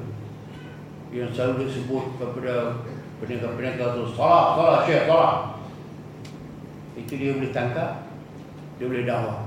Yang 1.11 1.35
selalu 1.35 1.67
disebut 1.67 2.05
kepada 2.17 2.79
penegak-penegak 3.19 3.93
itu 3.99 4.03
salah, 4.15 4.55
salah, 4.55 4.79
syekh, 4.87 5.03
salah. 5.05 5.35
Itu 6.95 7.13
dia 7.19 7.35
boleh 7.35 7.51
tangkap 7.51 8.09
dia 8.79 8.87
boleh 8.87 9.03
dakwah. 9.03 9.43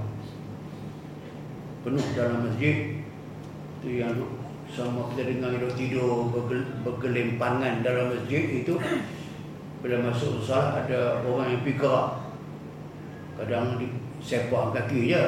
Penuh 1.83 2.05
dalam 2.13 2.47
masjid 2.47 3.01
itu 3.81 3.89
yang 3.99 4.15
sama 4.69 5.09
kita 5.13 5.33
dengar 5.33 5.51
hidup 5.57 5.73
tidur 5.75 6.31
bergelimpangan 6.85 7.83
dalam 7.83 8.13
masjid 8.13 8.63
itu 8.63 8.77
bila 9.83 9.97
masuk 10.07 10.39
salat 10.47 10.87
ada 10.87 11.21
orang 11.27 11.59
yang 11.59 11.63
fikir 11.67 12.01
kadang 13.35 13.83
sepak 14.23 14.71
kaki 14.71 15.11
je 15.11 15.25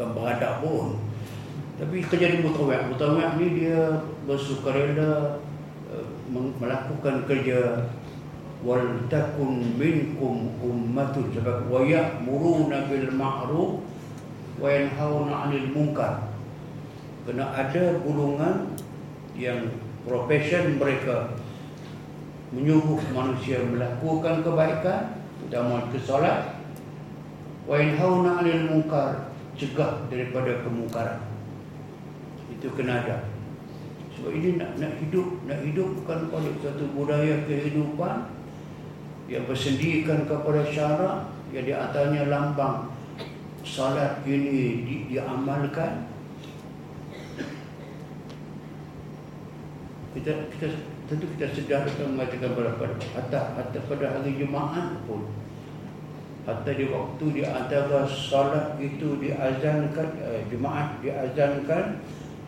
bukan 0.00 0.16
beradab 0.16 0.64
pun. 0.64 0.86
Tapi 1.76 2.00
kerja 2.08 2.32
di 2.32 2.38
mutawak 2.40 2.88
Mutawak 2.88 3.36
ni 3.36 3.60
dia 3.60 4.00
bersukarela 4.24 5.44
uh, 5.92 6.04
melakukan 6.32 7.28
kerja 7.28 7.84
wal 8.64 9.04
takun 9.12 9.76
minkum 9.76 10.56
ummatun 10.64 11.28
sebab 11.36 11.68
wa 11.68 11.84
ya'muruna 11.84 12.88
bil 12.88 13.08
ma'ruf 13.12 13.84
wa 14.56 14.68
yanhauna 14.72 15.32
'anil 15.44 15.68
munkar. 15.68 16.32
Kena 17.28 17.52
ada 17.52 18.00
golongan 18.00 18.72
yang 19.36 19.68
profession 20.08 20.80
mereka 20.80 21.36
menyuruh 22.56 23.00
manusia 23.12 23.60
melakukan 23.68 24.40
kebaikan 24.40 25.20
terutama 25.44 25.92
ke 25.92 26.00
solat 26.00 26.56
wa 27.68 27.76
yanhauna 27.76 28.40
'anil 28.40 28.64
munkar 28.64 29.29
cegah 29.60 30.08
daripada 30.08 30.64
kemungkaran 30.64 31.20
itu 32.48 32.68
kena 32.72 33.04
ada. 33.04 33.28
Sebab 34.16 34.32
ini 34.32 34.56
nak 34.56 34.80
nak 34.80 34.96
hidup 35.00 35.28
nak 35.44 35.60
hidup 35.64 35.88
bukan 36.00 36.32
pada 36.32 36.50
satu 36.64 36.84
budaya 36.96 37.44
kehidupan 37.44 38.32
yang 39.28 39.44
bersendirikan 39.44 40.24
kepada 40.24 40.64
syarak 40.68 41.28
yang 41.52 41.64
di 41.68 41.72
atasnya 41.76 42.28
lambang 42.32 42.90
salat 43.62 44.24
ini 44.24 44.84
di, 44.84 44.94
diamalkan. 45.12 46.08
Kita 50.16 50.32
kita 50.56 50.66
tentu 51.06 51.24
kita 51.38 51.46
sedar 51.54 51.86
dan 51.86 52.18
mengatakan 52.18 52.50
pada 52.56 52.88
hatta 53.14 53.78
pada 53.86 54.06
hari 54.10 54.36
Jumaat 54.36 55.00
pun 55.06 55.30
hatta 56.48 56.72
di 56.72 56.88
waktu 56.88 57.24
di 57.36 57.42
antara 57.44 58.08
salat 58.08 58.80
itu 58.80 59.20
diazankan 59.20 60.08
eh, 60.20 60.42
Jumaat 60.48 61.00
diazankan 61.04 62.00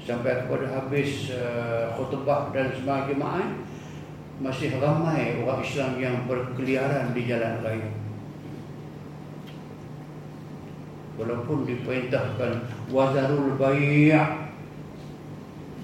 sampai 0.03 0.45
kepada 0.45 0.67
habis 0.67 1.31
uh, 1.31 1.95
khutbah 1.95 2.51
dan 2.51 2.75
sembah 2.75 3.07
jemaah 3.07 3.47
masih 4.43 4.75
ramai 4.83 5.39
orang 5.39 5.63
Islam 5.63 5.93
yang 6.03 6.17
berkeliaran 6.27 7.15
di 7.15 7.23
jalan 7.31 7.63
raya. 7.63 8.03
walaupun 11.23 11.69
diperintahkan 11.69 12.67
wazarul 12.89 13.55
bai' 13.61 14.11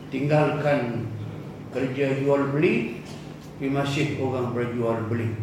tinggalkan 0.08 1.04
kerja 1.70 2.24
jual 2.24 2.48
beli 2.50 3.04
masih 3.60 4.16
orang 4.22 4.56
berjual 4.56 5.04
beli 5.10 5.36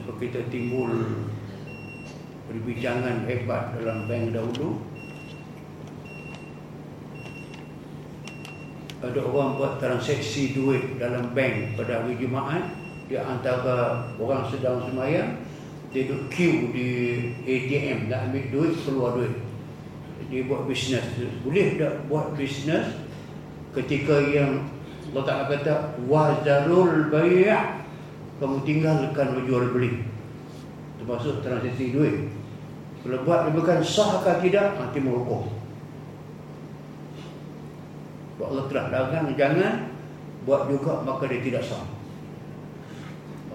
sebab 0.00 0.16
kita 0.16 0.48
timbul 0.48 0.88
perbincangan 2.48 3.28
hebat 3.28 3.76
dalam 3.76 4.08
bank 4.08 4.32
dahulu. 4.32 4.80
Ada 9.00 9.20
orang 9.24 9.56
buat 9.60 9.72
transaksi 9.80 10.56
duit 10.56 10.96
dalam 10.96 11.32
bank 11.36 11.76
pada 11.76 12.04
hari 12.04 12.16
Jumaat 12.20 12.80
dia 13.08 13.26
antara 13.26 14.06
orang 14.16 14.46
sedang 14.48 14.86
semayang 14.86 15.40
dia 15.90 16.06
duduk 16.06 16.30
queue 16.30 16.70
di 16.70 16.88
ATM 17.42 18.06
nak 18.12 18.30
ambil 18.30 18.44
duit 18.54 18.72
keluar 18.86 19.10
duit. 19.18 19.34
Dia 20.30 20.46
buat 20.46 20.68
bisnes 20.68 21.04
boleh 21.42 21.80
tak 21.80 22.06
buat 22.06 22.36
bisnes 22.36 22.86
ketika 23.74 24.14
yang 24.30 24.68
Allah 25.10 25.24
Ta'ala 25.26 25.44
kata 25.50 25.74
wazarul 26.06 27.10
bai' 27.10 27.79
kamu 28.40 28.64
tinggalkan 28.64 29.28
berjual 29.36 29.70
beli. 29.70 30.08
Termasuk 30.98 31.44
transaksi 31.44 31.92
duit. 31.92 32.32
Kalau 33.04 33.24
buat 33.24 33.48
dia 33.48 33.56
bukan 33.56 33.78
sah 33.84 34.20
atau 34.20 34.36
tidak 34.44 34.76
nanti 34.76 35.00
merukuh 35.00 35.60
Allah 38.50 38.66
telah 38.66 38.86
larang 38.90 39.30
jangan 39.38 39.94
buat 40.42 40.66
juga 40.66 41.06
maka 41.06 41.30
dia 41.30 41.44
tidak 41.44 41.62
sah. 41.62 41.86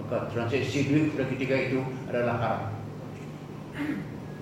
Maka 0.00 0.32
transaksi 0.32 0.88
duit 0.88 1.12
pada 1.12 1.28
ketika 1.28 1.54
itu 1.68 1.80
adalah 2.08 2.36
haram. 2.40 2.62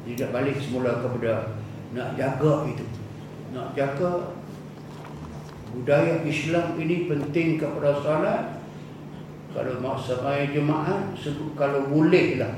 Tidak 0.06 0.30
balik 0.30 0.60
semula 0.62 1.02
kepada 1.02 1.58
nak 1.96 2.14
jaga 2.14 2.68
itu. 2.70 2.86
Nak 3.50 3.74
jaga 3.74 4.30
budaya 5.74 6.22
Islam 6.22 6.78
ini 6.78 7.10
penting 7.10 7.58
kepada 7.58 7.98
salat 8.04 8.62
kalau 9.54 9.78
masa 9.78 10.18
raya 10.20 10.50
jemaah 10.50 11.14
kalau 11.54 11.86
boleh 11.86 12.42
lah 12.42 12.52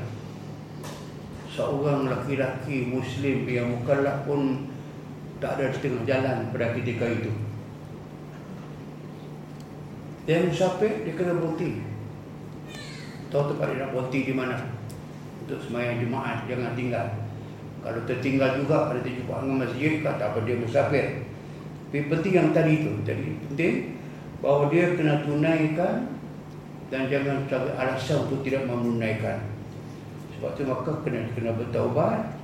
seorang 1.53 2.09
laki-laki 2.09 2.88
muslim 2.88 3.44
yang 3.44 3.68
mukallaf 3.76 4.24
pun 4.24 4.72
tak 5.36 5.61
ada 5.61 5.68
di 5.68 5.78
tengah 5.84 6.05
jalan 6.09 6.49
pada 6.51 6.72
ketika 6.72 7.05
itu 7.05 7.32
dia 10.26 10.42
musafir 10.42 11.07
dia 11.07 11.14
kena 11.14 11.38
berhenti. 11.38 11.78
Tahu 13.30 13.55
tempat 13.55 13.66
dia 13.70 13.78
nak 13.86 13.90
berhenti 13.94 14.20
di 14.26 14.34
mana? 14.34 14.59
Untuk 15.47 15.62
semayang 15.62 16.03
jemaah 16.03 16.42
Jangan 16.51 16.74
tinggal. 16.74 17.07
Kalau 17.86 18.03
tertinggal 18.03 18.59
juga 18.59 18.90
Pada 18.90 18.99
dia 19.07 19.14
jumpa 19.14 19.47
dengan 19.47 19.62
masjid 19.62 20.03
Kata 20.03 20.34
apa 20.34 20.38
dia 20.42 20.59
musafir. 20.59 21.22
Tapi 21.86 22.11
penting 22.11 22.34
yang 22.34 22.51
tadi 22.51 22.82
itu 22.82 22.90
Tadi 23.07 23.38
penting 23.47 23.74
Bahawa 24.42 24.66
dia 24.74 24.99
kena 24.99 25.22
tunaikan 25.22 26.16
Dan 26.87 27.11
jangan 27.11 27.51
cari 27.51 27.70
alasan 27.74 28.30
Untuk 28.30 28.47
tidak 28.47 28.70
menunaikan. 28.70 29.43
Sebab 30.37 30.53
itu 30.55 30.62
maka 30.68 30.93
kena 31.03 31.26
kena 31.34 31.51
bertaubat. 31.59 32.39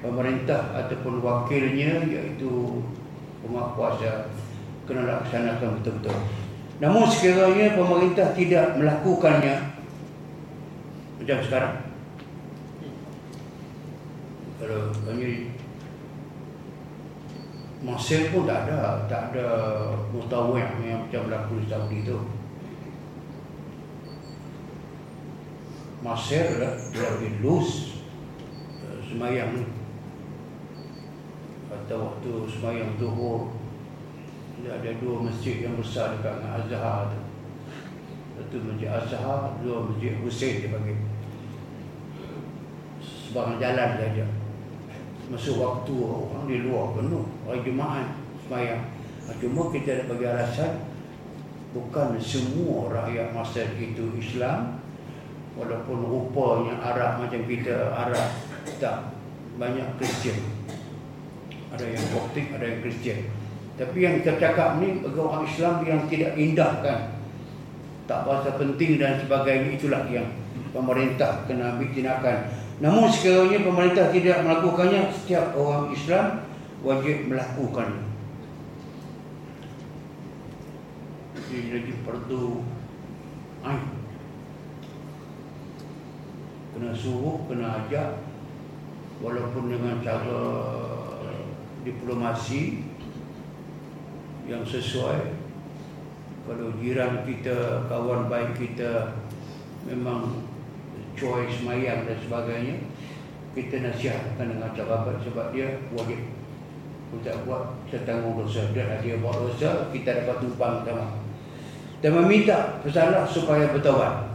Pemerintah 0.00 0.76
ataupun 0.76 1.20
wakilnya 1.20 2.04
Iaitu 2.08 2.80
Umat 3.44 3.72
kuasa 3.76 4.28
Kena 4.84 5.08
laksanakan 5.08 5.80
betul-betul. 5.80 6.16
Namun 6.80 7.04
sekiranya 7.08 7.76
pemerintah 7.76 8.32
tidak 8.32 8.76
melakukannya 8.80 9.76
macam 11.20 11.38
sekarang. 11.44 11.74
Kalau 14.60 14.92
kami 15.04 15.52
Mesir 17.80 18.28
pun 18.28 18.44
tak 18.44 18.68
ada 18.68 19.08
Tak 19.08 19.32
ada 19.32 19.46
mutawih 20.12 20.64
yang 20.84 21.04
macam 21.08 21.28
berlaku 21.28 21.64
di 21.64 21.66
Saudi 21.68 21.96
itu 22.04 22.39
Mesir 26.00 26.60
lah 26.60 26.74
Dia 26.92 27.08
loose 27.44 28.00
uh, 28.80 28.98
Semayang. 29.04 29.68
Atau 31.70 31.98
waktu 32.08 32.30
semayang 32.50 32.96
zuhur 32.96 33.52
Dia 34.60 34.80
ada 34.80 34.90
dua 35.00 35.28
masjid 35.28 35.64
yang 35.64 35.76
besar 35.76 36.16
dekat 36.18 36.40
dengan 36.40 36.52
Azhar 36.60 37.12
tu. 37.12 37.20
Satu 38.36 38.56
masjid 38.64 38.88
Azhar, 38.92 39.56
dua 39.60 39.88
masjid 39.88 40.16
Hussein 40.20 40.60
dia 40.60 40.72
panggil. 40.72 40.98
Sebarang 43.00 43.56
jalan 43.56 43.90
saja 43.96 44.26
masa 45.30 45.54
waktu 45.54 45.94
orang 45.94 46.44
di 46.50 46.58
luar 46.66 46.90
penuh 46.98 47.22
hari 47.46 47.62
Jumaat 47.62 48.18
semayang. 48.42 48.82
Ah, 49.30 49.34
cuma 49.38 49.70
kita 49.70 49.94
ada 49.94 50.04
bagi 50.10 50.26
alasan 50.26 50.82
bukan 51.70 52.18
semua 52.18 52.90
rakyat 52.90 53.30
masa 53.30 53.62
itu 53.78 54.10
Islam 54.18 54.79
walaupun 55.58 55.98
rupanya 56.04 56.78
Arab 56.82 57.22
macam 57.22 57.40
kita 57.46 57.94
Arab 57.94 58.28
tak 58.78 59.14
banyak 59.58 59.86
Kristian 59.98 60.38
ada 61.70 61.84
yang 61.86 62.04
Koptik 62.10 62.50
ada 62.54 62.64
yang 62.66 62.80
Kristian 62.82 63.40
tapi 63.80 64.04
yang 64.04 64.20
kita 64.20 64.36
cakap 64.36 64.76
ni 64.76 65.00
bagi 65.00 65.16
orang 65.16 65.48
Islam 65.48 65.80
yang 65.88 66.04
tidak 66.12 66.36
indahkan. 66.36 67.16
Tak 68.04 68.28
berasa 68.28 68.60
penting 68.60 69.00
dan 69.00 69.16
sebagainya 69.24 69.72
itulah 69.72 70.04
yang 70.12 70.28
pemerintah 70.76 71.48
kena 71.48 71.72
ambil 71.72 71.88
tindakan. 71.96 72.52
Namun 72.84 73.08
sekiranya 73.08 73.64
pemerintah 73.64 74.08
tidak 74.12 74.44
melakukannya 74.44 75.08
Setiap 75.16 75.56
orang 75.56 75.96
Islam 75.96 76.44
wajib 76.84 77.24
melakukan. 77.32 78.04
Ini 81.48 81.72
lagi 81.72 81.94
perlu 82.04 82.60
Ain 83.64 83.99
Kena 86.80 86.96
suruh, 86.96 87.44
kena 87.44 87.84
ajak. 87.84 88.24
Walaupun 89.20 89.68
dengan 89.68 90.00
cara 90.00 90.40
diplomasi 91.84 92.88
Yang 94.48 94.80
sesuai. 94.80 95.36
Kalau 96.48 96.72
jiran 96.80 97.20
kita, 97.28 97.84
kawan 97.84 98.32
baik 98.32 98.56
kita 98.56 99.12
Memang 99.84 100.48
choice 101.12 101.60
mayang 101.68 102.08
dan 102.08 102.16
sebagainya 102.16 102.80
kita 103.52 103.84
nasihatkan 103.84 104.46
dengan 104.48 104.72
cara 104.72 105.04
apa 105.04 105.20
sebab 105.20 105.52
dia 105.52 105.84
wajib. 105.92 106.20
Kita 107.12 107.44
buat 107.44 107.76
setanggung 107.92 108.40
dosa 108.40 108.72
dan 108.72 109.04
dia 109.04 109.20
buat 109.20 109.36
dosa 109.36 109.90
kita 109.92 110.24
dapat 110.24 110.36
tumpang 110.40 110.86
sama 110.86 111.20
dan 112.00 112.16
meminta 112.16 112.80
pesalah 112.80 113.28
supaya 113.28 113.68
bertawar 113.76 114.29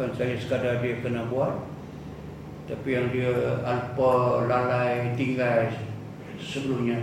bukan 0.00 0.16
saya 0.16 0.32
sekadar 0.40 0.80
dia 0.80 0.96
kena 1.04 1.28
buat 1.28 1.60
tapi 2.64 2.96
yang 2.96 3.12
dia 3.12 3.60
alpa 3.60 4.48
lalai 4.48 5.12
tinggal 5.12 5.68
sebelumnya 6.40 6.96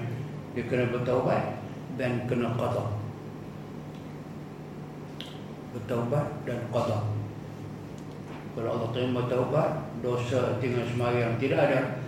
dia 0.57 0.65
kena 0.65 0.89
bertaubat 0.89 1.61
dan 2.01 2.25
kena 2.25 2.57
qada 2.57 2.89
bertaubat 5.77 6.41
dan 6.49 6.57
qada 6.73 7.05
kalau 8.57 8.69
Allah 8.81 8.89
terima 8.89 9.29
taubat 9.29 9.93
dosa 10.01 10.57
tinggal 10.57 10.81
semayang 10.89 11.37
tidak 11.37 11.69
ada 11.69 12.01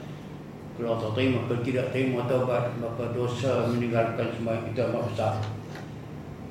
kalau 0.73 0.97
Allah 0.97 1.13
terima 1.13 1.45
kalau 1.45 1.61
tidak 1.61 1.93
terima 1.93 2.25
taubat 2.25 2.73
maka 2.81 3.13
dosa 3.13 3.69
meninggalkan 3.69 4.33
semayang 4.33 4.73
itu 4.73 4.81
amat 4.89 5.05
besar 5.13 5.37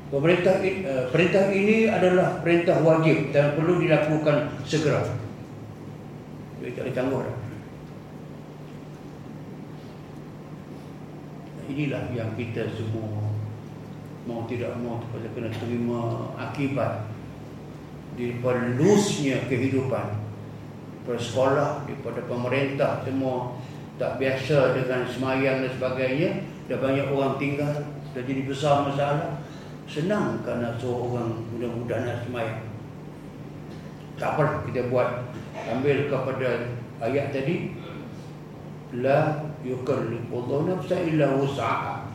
Pemerintah, 0.08 0.64
uh, 0.64 1.04
perintah 1.12 1.52
ini 1.52 1.84
adalah 1.84 2.40
perintah 2.40 2.80
wajib 2.80 3.28
dan 3.28 3.52
perlu 3.52 3.76
dilakukan 3.76 4.56
segera. 4.64 5.04
Jadi 6.64 6.72
tak 6.72 6.84
ditangguh 6.88 7.20
dah. 7.28 7.36
Inilah 11.68 12.08
yang 12.16 12.32
kita 12.32 12.64
semua 12.72 13.28
mau 14.24 14.44
tidak 14.48 14.76
mau 14.80 15.00
kita 15.12 15.28
kena 15.36 15.52
terima 15.56 16.00
akibat 16.36 17.04
daripada 18.16 18.76
lusnya 18.76 19.44
kehidupan 19.48 20.08
daripada 21.04 21.20
sekolah, 21.20 21.70
daripada 21.88 22.20
pemerintah 22.28 23.04
semua 23.04 23.56
tak 23.96 24.16
biasa 24.20 24.76
dengan 24.76 25.04
semayang 25.08 25.64
dan 25.64 25.70
sebagainya 25.76 26.30
dah 26.68 26.78
banyak 26.80 27.08
orang 27.08 27.40
tinggal 27.40 27.72
dah 28.12 28.22
jadi 28.24 28.44
besar 28.44 28.88
masalah 28.88 29.40
senang 29.88 30.44
kerana 30.44 30.76
suruh 30.76 31.10
orang 31.16 31.42
mudah-mudah 31.56 31.98
nak 32.04 32.22
semayang 32.28 32.68
tak 34.18 34.34
apa 34.34 34.66
kita 34.68 34.90
buat. 34.90 35.30
Ambil 35.70 36.10
kepada 36.10 36.74
ayat 36.98 37.30
tadi. 37.30 37.72
La 38.98 39.46
yukallifullahu 39.62 40.66
nafsa 40.66 40.96
illa 41.06 41.38
wus'aha. 41.38 42.10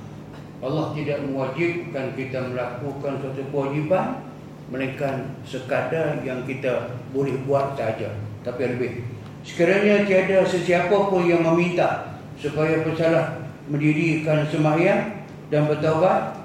Allah 0.63 0.85
tidak 0.95 1.27
mewajibkan 1.27 2.15
kita 2.15 2.39
melakukan 2.51 3.19
suatu 3.19 3.43
kewajipan 3.51 4.23
melainkan 4.71 5.35
sekadar 5.43 6.23
yang 6.23 6.47
kita 6.47 6.95
boleh 7.11 7.35
buat 7.43 7.75
saja 7.75 8.15
tapi 8.47 8.71
lebih. 8.75 9.03
Sekiranya 9.43 10.07
tiada 10.07 10.47
sesiapa 10.47 11.11
pun 11.11 11.27
yang 11.27 11.43
meminta 11.43 12.15
supaya 12.39 12.79
pesalah 12.79 13.43
mendirikan 13.67 14.47
sembahyang 14.47 15.27
dan 15.51 15.67
bertaubat 15.67 16.42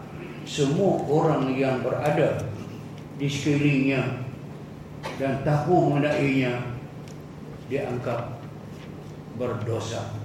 semua 0.48 1.04
orang 1.04 1.52
yang 1.52 1.84
berada 1.84 2.40
di 3.20 3.28
sekelilingnya 3.28 4.24
dan 5.20 5.44
tahu 5.44 5.92
mengenainya 5.92 6.72
dianggap 7.68 8.40
berdosa. 9.36 10.16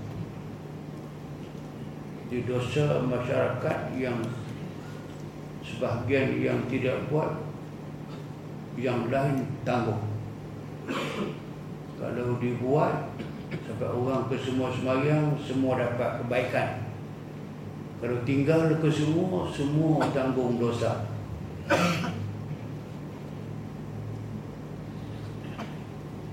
Di 2.32 2.48
dosa 2.48 3.04
masyarakat 3.04 3.78
yang 4.00 4.18
sebahagian 5.62 6.40
yang 6.40 6.60
tidak 6.72 7.04
buat 7.12 7.36
yang 8.80 9.12
lain 9.12 9.44
tanggung 9.62 10.02
kalau 12.02 12.36
dibuat 12.42 13.06
sampai 13.54 13.86
orang 13.88 14.28
ke 14.28 14.36
semua 14.42 14.74
semayang 14.74 15.38
semua 15.40 15.78
dapat 15.78 16.20
kebaikan 16.20 16.83
kalau 18.04 18.20
tinggal 18.28 18.68
ke 18.84 18.90
semua 18.92 19.48
semua 19.48 20.04
tanggung 20.12 20.60
dosa. 20.60 21.08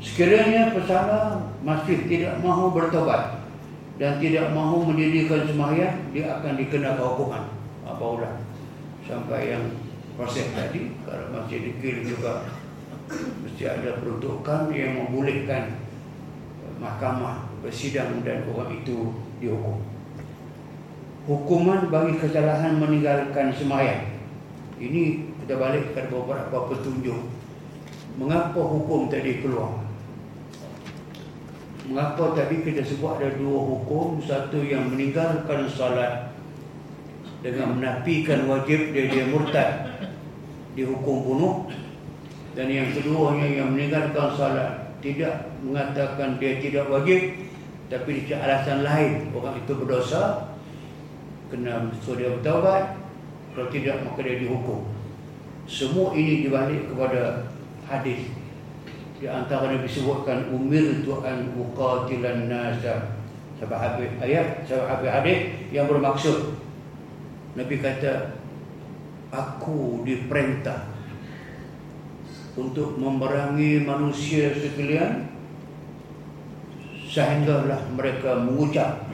Sekiranya 0.03 0.75
pesalah 0.75 1.39
masih 1.63 2.11
tidak 2.11 2.43
mahu 2.43 2.75
bertobat 2.75 3.47
dan 4.03 4.19
tidak 4.19 4.51
mahu 4.51 4.83
mendirikan 4.91 5.47
sembahyang 5.47 6.11
dia 6.11 6.43
akan 6.43 6.59
dikenakan 6.59 7.07
hukuman. 7.15 7.45
Apa 7.87 8.03
ulah 8.19 8.35
sampai 9.07 9.55
yang 9.55 9.71
proses 10.19 10.51
tadi 10.51 10.91
kalau 11.07 11.39
masih 11.39 11.71
dikir 11.71 12.03
juga 12.03 12.51
mesti 13.47 13.71
ada 13.71 14.03
peruntukan 14.03 14.75
yang 14.75 15.07
membolehkan 15.07 15.79
mahkamah 16.83 17.47
bersidang 17.63 18.27
dan 18.27 18.43
orang 18.51 18.75
itu 18.83 19.15
dihukum 19.39 19.90
hukuman 21.29 21.93
bagi 21.93 22.17
kesalahan 22.21 22.81
meninggalkan 22.81 23.53
sembahyang 23.53 24.21
ini 24.81 25.29
kita 25.45 25.61
balik 25.61 25.93
kepada 25.93 26.09
beberapa 26.09 26.73
petunjuk. 26.73 27.21
Mengapa 28.17 28.61
hukum 28.65 29.13
tadi 29.13 29.45
keluar? 29.45 29.77
Mengapa 31.85 32.33
tadi 32.33 32.65
kita 32.65 32.81
sebut 32.81 33.21
ada 33.21 33.29
dua 33.37 33.61
hukum? 33.61 34.25
Satu 34.25 34.65
yang 34.65 34.89
meninggalkan 34.89 35.69
salat 35.69 36.33
Dengan 37.41 37.77
menafikan 37.81 38.45
wajib 38.45 38.93
dia, 38.93 39.09
dia 39.09 39.25
murtad 39.33 39.71
Dihukum 40.77 41.25
bunuh. 41.25 41.57
Dan 42.53 42.69
yang 42.69 42.93
keduanya 42.93 43.49
yang 43.49 43.73
meninggalkan 43.73 44.37
salat 44.37 44.93
Tidak 45.01 45.65
mengatakan 45.65 46.37
dia 46.37 46.61
tidak 46.61 46.89
wajib 46.93 47.37
Tapi 47.89 48.29
dia 48.29 48.41
alasan 48.45 48.85
lain. 48.85 49.33
Orang 49.33 49.57
itu 49.61 49.73
berdosa 49.77 50.50
Kena 51.51 51.91
so 51.99 52.15
dia 52.15 52.31
bertawabat 52.31 52.95
Kalau 53.53 53.67
tidak 53.75 54.07
maka 54.07 54.23
dia 54.23 54.39
dihukum. 54.39 54.87
Semua 55.67 56.15
ini 56.15 56.47
dibalik 56.47 56.87
kepada 56.91 57.51
hadis. 57.91 58.31
Di 59.19 59.27
antara 59.27 59.75
yang 59.75 59.83
disebutkan 59.83 60.55
umir 60.55 61.03
tuan 61.03 61.51
uqatilan 61.59 62.47
nasa. 62.47 63.19
Sebab 63.59 63.77
habis 63.77 64.09
ayat 64.23 64.65
sebab 64.65 64.87
habis 64.87 65.11
hadis 65.11 65.39
yang 65.75 65.85
bermaksud 65.91 66.57
Nabi 67.59 67.83
kata 67.83 68.39
aku 69.35 70.07
diperintah 70.07 70.91
untuk 72.59 72.99
memerangi 72.99 73.83
manusia 73.83 74.55
sekalian 74.55 75.31
sehinggalah 77.11 77.91
mereka 77.95 78.39
mengucap 78.39 79.11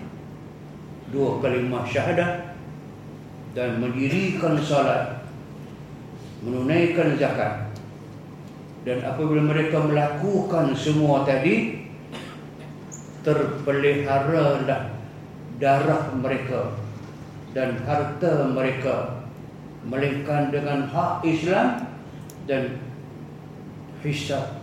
dua 1.14 1.38
kalimah 1.38 1.86
syahadah 1.86 2.56
dan 3.54 3.80
mendirikan 3.80 4.58
salat 4.60 5.24
menunaikan 6.44 7.16
zakat 7.16 7.72
dan 8.86 9.02
apabila 9.02 9.42
mereka 9.42 9.82
melakukan 9.82 10.70
semua 10.76 11.26
tadi 11.26 11.86
terpeliharalah 13.26 14.94
darah 15.58 16.02
mereka 16.14 16.78
dan 17.56 17.80
harta 17.82 18.46
mereka 18.52 19.26
melainkan 19.88 20.54
dengan 20.54 20.86
hak 20.86 21.24
Islam 21.26 21.88
dan 22.46 22.78
hisab 24.04 24.62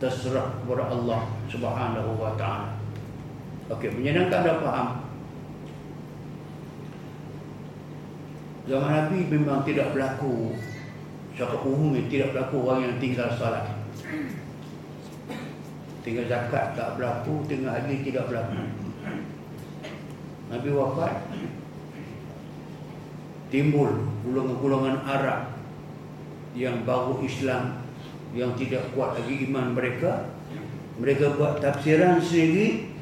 terserah 0.00 0.56
kepada 0.62 0.88
Allah 0.88 1.28
Subhanahu 1.50 2.16
wa 2.16 2.32
taala. 2.40 2.72
Okey, 3.68 3.92
menyenangkan 3.92 4.46
dah 4.46 4.56
faham. 4.64 4.88
Zaman 8.62 8.90
Nabi 8.94 9.26
memang 9.26 9.66
tidak 9.66 9.90
berlaku. 9.90 10.54
Secara 11.34 11.58
umum 11.66 11.98
tidak 12.06 12.30
berlaku 12.36 12.56
orang 12.68 12.80
yang 12.84 12.96
tinggal 13.00 13.32
salat 13.40 13.64
Tinggal 16.04 16.28
zakat 16.28 16.76
tak 16.76 17.00
berlaku 17.00 17.40
Tinggal 17.48 17.72
haji 17.72 18.04
tidak 18.04 18.28
berlaku. 18.28 18.62
Nabi 20.52 20.68
wafat 20.76 21.24
Timbul 23.48 23.90
golongan-golongan 24.28 25.08
Arab 25.08 25.56
Yang 26.52 26.76
baru 26.84 27.14
Islam 27.24 27.80
Yang 28.36 28.68
tidak 28.68 28.92
kuat 28.92 29.16
lagi 29.16 29.48
iman 29.48 29.72
mereka. 29.72 30.28
Mereka 31.00 31.40
buat 31.40 31.64
tafsiran 31.64 32.20
sendiri 32.20 32.92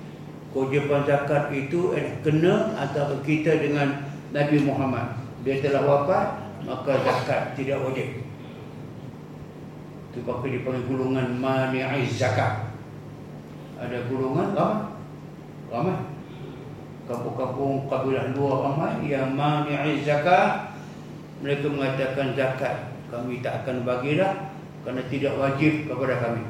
Kewajipan 0.54 1.02
zakat 1.02 1.50
itu 1.50 1.98
eh, 1.98 2.14
kena 2.22 2.78
antara 2.78 3.18
kita 3.26 3.58
dengan 3.58 4.06
Nabi 4.30 4.62
Muhammad 4.62 5.19
Dia 5.46 5.60
telah 5.64 5.82
wafat 5.84 6.26
maka 6.68 6.92
zakat 7.00 7.56
tidak 7.56 7.80
wajib 7.80 8.20
itu 10.10 10.26
maka 10.26 10.42
dipanggil 10.50 10.90
gulungan 10.90 11.38
mani'i 11.38 12.02
zakat. 12.10 12.66
Ada 13.78 14.10
gulungan 14.10 14.58
ramai. 14.58 14.90
Ramai. 15.70 15.98
Kampung-kampung 17.06 17.86
kabilah 17.86 18.34
luar 18.34 18.74
ramai 18.74 19.06
yang 19.06 19.38
mani'i 19.38 20.02
zakat 20.02 20.74
mereka 21.38 21.70
mengatakan 21.70 22.34
zakat 22.34 22.90
kami 23.06 23.38
tak 23.38 23.62
akan 23.62 23.86
bagilah 23.86 24.50
kerana 24.82 25.02
tidak 25.06 25.38
wajib 25.38 25.86
kepada 25.86 26.18
kami. 26.18 26.42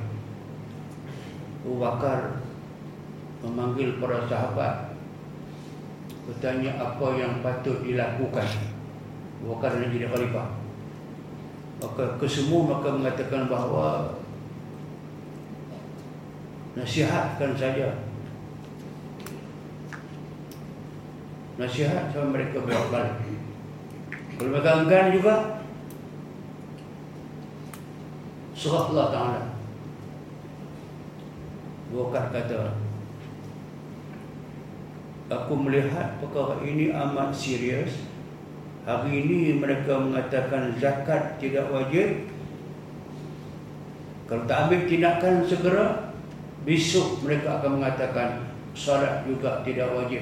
Abu 1.61 1.77
Bakar 1.77 2.41
memanggil 3.45 4.01
para 4.01 4.25
sahabat 4.25 4.97
bertanya 6.25 6.81
apa 6.81 7.07
yang 7.21 7.45
patut 7.45 7.85
dilakukan 7.85 8.49
Bukan 9.41 9.57
kerana 9.61 9.89
jadi 9.89 10.07
khalifah. 10.09 10.49
Maka 11.81 12.05
kesemua 12.21 12.77
maka 12.77 12.93
mengatakan 12.93 13.49
bahawa 13.49 14.21
Nasihatkan 16.71 17.59
saja. 17.59 17.99
Nasihat 21.59 22.09
sama 22.15 22.33
mereka 22.33 22.65
balik 22.65 23.21
Kalau 24.39 24.49
mereka 24.49 24.81
enggan 24.81 25.13
juga 25.13 25.35
Surah 28.57 28.93
Allah 28.93 29.07
Ta'ala. 29.13 29.43
Bukan 31.91 32.25
kata 32.33 32.77
Aku 35.31 35.53
melihat 35.59 36.17
perkara 36.23 36.59
ini 36.65 36.91
amat 36.91 37.35
serius 37.35 38.10
Hari 38.81 39.13
ini 39.13 39.61
mereka 39.61 40.01
mengatakan 40.01 40.73
zakat 40.81 41.37
tidak 41.37 41.69
wajib. 41.69 42.33
Kalau 44.25 44.49
tak 44.49 44.69
ambil 44.69 44.81
tindakan 44.89 45.35
segera. 45.45 45.87
Besok 46.61 47.25
mereka 47.25 47.57
akan 47.57 47.81
mengatakan 47.81 48.53
Salat 48.77 49.25
juga 49.25 49.65
tidak 49.65 49.97
wajib. 49.97 50.21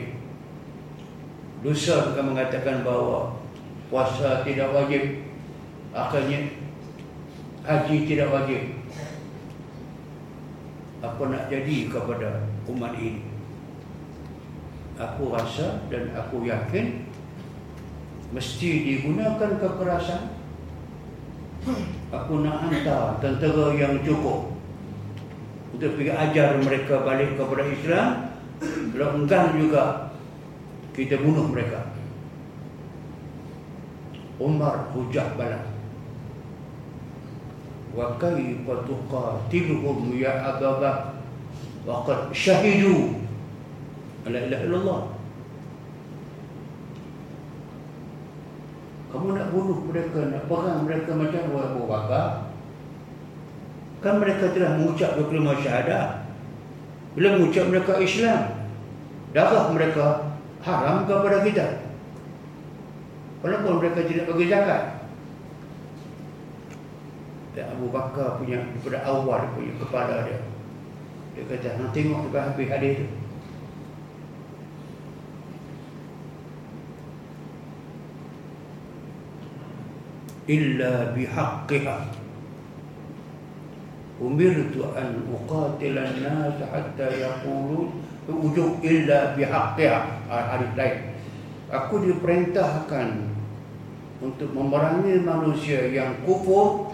Dosa 1.67 2.15
akan 2.15 2.31
mengatakan 2.35 2.87
bahawa 2.87 3.35
Puasa 3.91 4.47
tidak 4.47 4.71
wajib. 4.71 5.27
Akhirnya 5.91 6.55
Haji 7.67 7.97
tidak 8.07 8.31
wajib. 8.31 8.63
Apa 11.03 11.23
nak 11.31 11.51
jadi 11.51 11.91
kepada 11.91 12.47
umat 12.71 12.95
ini? 12.97 13.23
Aku 14.99 15.31
rasa 15.31 15.83
dan 15.91 16.11
aku 16.15 16.47
yakin 16.47 17.08
mesti 18.33 18.69
digunakan 18.85 19.57
kekerasan. 19.61 20.37
Aku 22.09 22.41
nak 22.41 22.65
hantar 22.65 23.21
tentera 23.21 23.77
yang 23.77 24.01
cukup 24.01 24.57
untuk 25.77 25.91
pergi 26.01 26.13
ajar 26.13 26.57
mereka 26.65 27.05
balik 27.05 27.37
kepada 27.37 27.65
Islam. 27.69 28.09
Kalau 28.95 29.09
enggan 29.21 29.47
juga 29.61 29.85
kita 30.97 31.21
bunuh 31.21 31.47
mereka. 31.53 31.93
Umar 34.39 34.89
hujah 34.95 35.35
balas 35.35 35.79
wa 37.99 38.15
kaifa 38.15 38.87
tuqatiluhum 38.87 40.15
ya 40.15 40.31
ababa 40.55 41.19
waqad 41.83 42.31
syahidu 42.31 43.19
la 44.23 44.39
ilaha 44.47 44.63
illallah 44.63 45.01
kamu 49.19 49.35
nak 49.35 49.51
bunuh 49.51 49.83
mereka 49.91 50.31
nak 50.31 50.47
perang 50.47 50.87
mereka 50.87 51.11
macam 51.11 51.43
Abu 51.59 51.83
Bakar? 51.91 52.55
Kan 53.99 54.23
mereka 54.23 54.55
telah 54.55 54.79
mengucap 54.79 55.19
dua 55.19 55.27
kalimah 55.27 55.59
syahadah. 55.59 56.23
Bila 57.19 57.35
mengucap 57.35 57.67
mereka 57.67 57.99
Islam 57.99 58.63
darah 59.35 59.75
mereka 59.75 60.39
haram 60.63 61.03
kepada 61.03 61.43
kita. 61.43 61.67
Walaupun 63.43 63.83
mereka 63.83 64.07
tidak 64.07 64.31
bagi 64.31 64.47
zakat. 64.47 64.83
Dan 67.59 67.75
Abu 67.75 67.91
Bakar 67.91 68.39
punya 68.39 68.63
daripada 68.71 69.03
awal 69.03 69.51
punya 69.59 69.75
kepala 69.83 70.31
dia. 70.31 70.39
Dia 71.35 71.43
kata 71.43 71.75
nak 71.75 71.91
tengok 71.91 72.31
sampai 72.31 72.43
habis 72.55 72.71
hadis 72.71 72.93
tu 73.03 73.07
illa 80.49 81.13
bihaqqiha. 81.13 81.97
Umirtu 84.19 84.83
an 84.97 85.23
uqatila 85.31 86.03
an-nas 86.03 86.59
hatta 86.73 87.07
yaqulu 87.13 87.93
ujung 88.27 88.81
illa 88.83 89.37
bihaqqiha. 89.37 90.27
Hadis 90.27 90.73
lain. 90.75 90.97
Aku 91.69 92.01
diperintahkan 92.01 93.29
untuk 94.25 94.51
memerangi 94.57 95.21
manusia 95.23 95.85
yang 95.93 96.17
kufur 96.25 96.91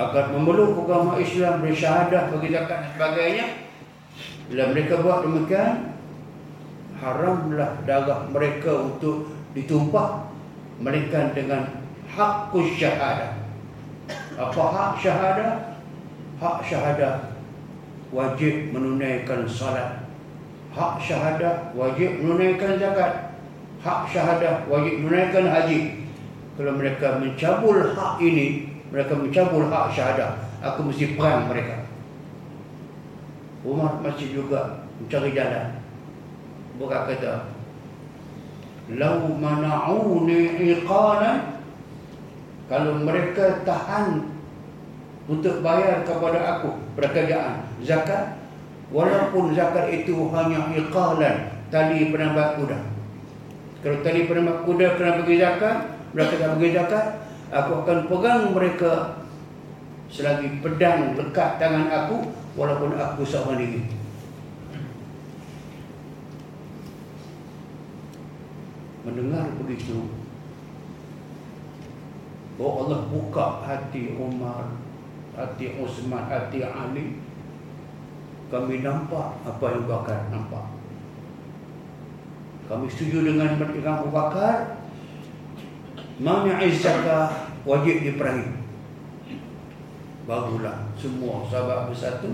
agar 0.00 0.32
memeluk 0.32 0.88
agama 0.88 1.20
Islam 1.20 1.60
bersyahadah 1.60 2.32
bagi 2.32 2.48
zakat 2.56 2.78
dan 2.80 2.90
sebagainya. 2.96 3.46
Bila 4.48 4.72
mereka 4.72 5.04
buat 5.04 5.28
demikian 5.28 5.92
haramlah 6.98 7.84
darah 7.84 8.24
mereka 8.32 8.72
untuk 8.88 9.28
ditumpah 9.52 10.24
melainkan 10.80 11.36
dengan 11.36 11.81
hak 12.12 12.52
syahadah 12.52 13.32
apa 14.36 14.62
hak 14.62 14.92
syahadah 15.00 15.52
hak 16.36 16.58
syahadah 16.66 17.32
wajib 18.12 18.70
menunaikan 18.70 19.48
salat. 19.48 20.04
Hak 20.72 21.00
syahadah 21.00 21.72
wajib 21.76 22.20
menunaikan 22.20 22.76
zakat. 22.80 23.36
Hak 23.80 24.08
syahadah 24.08 24.68
wajib 24.68 25.04
menunaikan 25.04 25.48
haji. 25.48 25.80
Kalau 26.56 26.76
mereka 26.76 27.16
mencabul 27.16 27.96
hak 27.96 28.20
ini 28.20 28.68
mereka 28.92 29.16
mencabul 29.16 29.72
hak 29.72 29.96
syahadah 29.96 30.36
aku 30.60 30.92
mesti 30.92 31.16
perang 31.16 31.48
mereka. 31.48 31.88
Umar 33.64 34.00
masih 34.04 34.36
juga 34.36 34.84
mencari 35.00 35.32
jalan. 35.32 35.80
Bukan 36.76 37.00
kata 37.08 37.48
lau 38.92 39.32
mana'uni 39.38 40.58
iqalan 40.76 41.61
kalau 42.66 42.98
mereka 43.02 43.62
tahan 43.66 44.30
untuk 45.30 45.62
bayar 45.62 46.02
kepada 46.02 46.58
aku 46.58 46.78
pekerjaan 46.98 47.66
zakat 47.82 48.38
walaupun 48.90 49.54
zakat 49.54 49.88
itu 49.90 50.28
hanya 50.34 50.68
iqalan 50.74 51.50
tali 51.70 52.10
penambah 52.10 52.58
kuda 52.58 52.78
kalau 53.82 53.98
tali 54.02 54.26
penambah 54.26 54.66
kuda 54.66 54.86
kena 54.98 55.22
bagi 55.22 55.36
zakat 55.38 55.76
mereka 56.12 56.34
tak 56.36 56.50
bagi 56.58 56.70
zakat 56.76 57.06
Aku 57.52 57.84
akan 57.84 58.08
pegang 58.08 58.56
mereka 58.56 59.20
selagi 60.08 60.64
pedang 60.64 61.12
lekat 61.20 61.60
tangan 61.60 61.84
aku 61.92 62.32
walaupun 62.56 62.96
aku 62.96 63.28
seorang 63.28 63.60
diri. 63.60 63.92
Mendengar 69.04 69.52
begitu, 69.60 70.21
bahawa 72.60 72.72
Allah 72.84 73.00
buka 73.08 73.46
hati 73.64 74.16
Umar, 74.16 74.72
hati 75.36 75.80
Osman, 75.80 76.28
hati 76.28 76.60
Ali. 76.64 77.20
Kami 78.52 78.84
nampak 78.84 79.40
apa 79.48 79.64
yang 79.72 79.88
bakar 79.88 80.28
nampak. 80.28 80.66
Kami 82.68 82.88
setuju 82.88 83.24
dengan 83.32 83.56
Merdeka 83.56 84.00
Abu 84.00 84.08
Bakar 84.12 84.80
Mani 86.22 86.54
zakah 86.72 87.50
wajib 87.66 88.00
diperangi. 88.00 88.62
Barulah 90.22 90.86
semua 90.94 91.42
sahabat 91.50 91.90
bersatu 91.90 92.30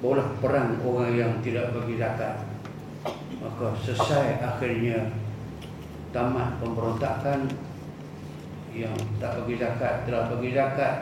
Barulah 0.00 0.24
perang 0.40 0.80
orang 0.80 1.12
yang 1.12 1.32
tidak 1.44 1.76
bagi 1.76 2.00
zakat 2.00 2.48
Maka 3.44 3.76
selesai 3.84 4.40
akhirnya 4.40 5.12
Tamat 6.16 6.56
pemberontakan 6.64 7.44
Yang 8.74 8.96
tak 9.20 9.32
bagi 9.42 9.54
zakat 9.60 9.94
Telah 10.04 10.28
bagi 10.32 10.50
zakat 10.52 10.94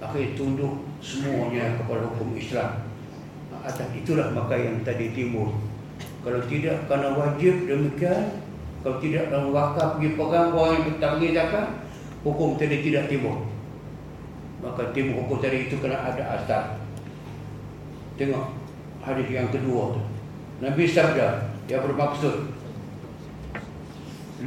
Akhirnya 0.00 0.32
tunduk 0.32 0.74
semuanya 1.04 1.76
kepada 1.76 2.08
hukum 2.08 2.36
Islam 2.36 2.88
Atas 3.60 3.88
itulah 3.92 4.32
maka 4.32 4.56
yang 4.56 4.80
tadi 4.80 5.12
timur 5.12 5.52
Kalau 6.24 6.40
tidak 6.48 6.88
kerana 6.88 7.12
wajib 7.12 7.68
demikian 7.68 8.40
kalau 8.80 8.96
tidak 8.96 9.28
dalam 9.28 9.52
wakaf 9.52 10.00
pergi 10.00 10.16
pegang 10.16 10.56
orang 10.56 10.80
yang 10.80 10.96
tak 10.96 11.10
bagi 11.20 11.36
zakat, 11.36 11.66
hukum 12.24 12.56
tadi 12.56 12.80
tidak 12.80 13.12
timbul. 13.12 13.44
Maka 14.64 14.88
timbul 14.96 15.20
hukum 15.24 15.36
tadi 15.44 15.68
itu 15.68 15.76
kena 15.76 16.00
ada 16.00 16.40
asal. 16.40 16.80
Tengok 18.16 18.56
hadis 19.04 19.28
yang 19.28 19.52
kedua 19.52 19.96
tu. 19.96 20.02
Nabi 20.64 20.88
sabda 20.88 21.52
yang 21.68 21.84
bermaksud 21.84 22.48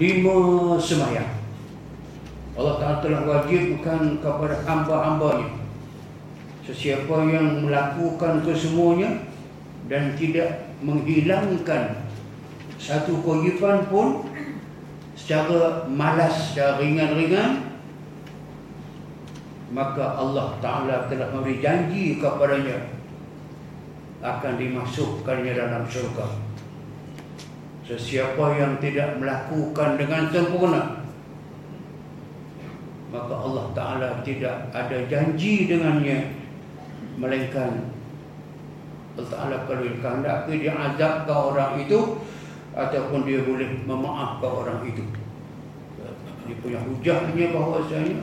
lima 0.01 0.37
semayang. 0.81 1.42
Allah 2.53 2.75
Ta'ala 2.77 2.97
telah 3.01 3.21
wajibkan 3.25 4.21
kepada 4.21 4.55
hamba-hambanya. 4.65 5.49
Sesiapa 6.63 7.27
yang 7.27 7.67
melakukan 7.67 8.39
kesemuanya 8.47 9.27
Dan 9.91 10.15
tidak 10.15 10.71
menghilangkan 10.79 12.07
satu 12.79 13.19
kewajipan 13.19 13.83
pun 13.91 14.23
secara 15.15 15.87
malas 15.91 16.51
secara 16.51 16.79
ringan-ringan 16.79 17.75
maka 19.75 20.19
Allah 20.19 20.55
Ta'ala 20.63 21.11
telah 21.11 21.33
memberi 21.35 21.59
janji 21.59 22.19
kepadanya 22.21 22.93
akan 24.23 24.55
dimasukkannya 24.55 25.51
dalam 25.51 25.83
syurga. 25.89 26.39
Sesiapa 27.83 28.55
yang 28.55 28.79
tidak 28.79 29.19
melakukan 29.19 29.99
dengan 29.99 30.31
sempurna 30.31 31.02
maka 33.13 33.33
Allah 33.37 33.65
Ta'ala 33.77 34.09
tidak 34.25 34.73
ada 34.73 34.97
janji 35.05 35.69
dengannya 35.69 36.33
melainkan 37.21 37.93
Allah 39.13 39.29
Ta'ala 39.29 39.55
kalau 39.69 39.85
dikehendaki 39.85 40.65
dia 40.65 40.73
azab 40.73 41.29
ke 41.29 41.33
orang 41.33 41.77
itu 41.77 42.17
ataupun 42.73 43.29
dia 43.29 43.45
boleh 43.45 43.69
memaafkan 43.85 44.49
orang 44.49 44.81
itu. 44.89 45.05
Dia 46.49 46.57
punya 46.59 46.79
hujahnya 46.81 47.45
bahawasanya 47.53 48.19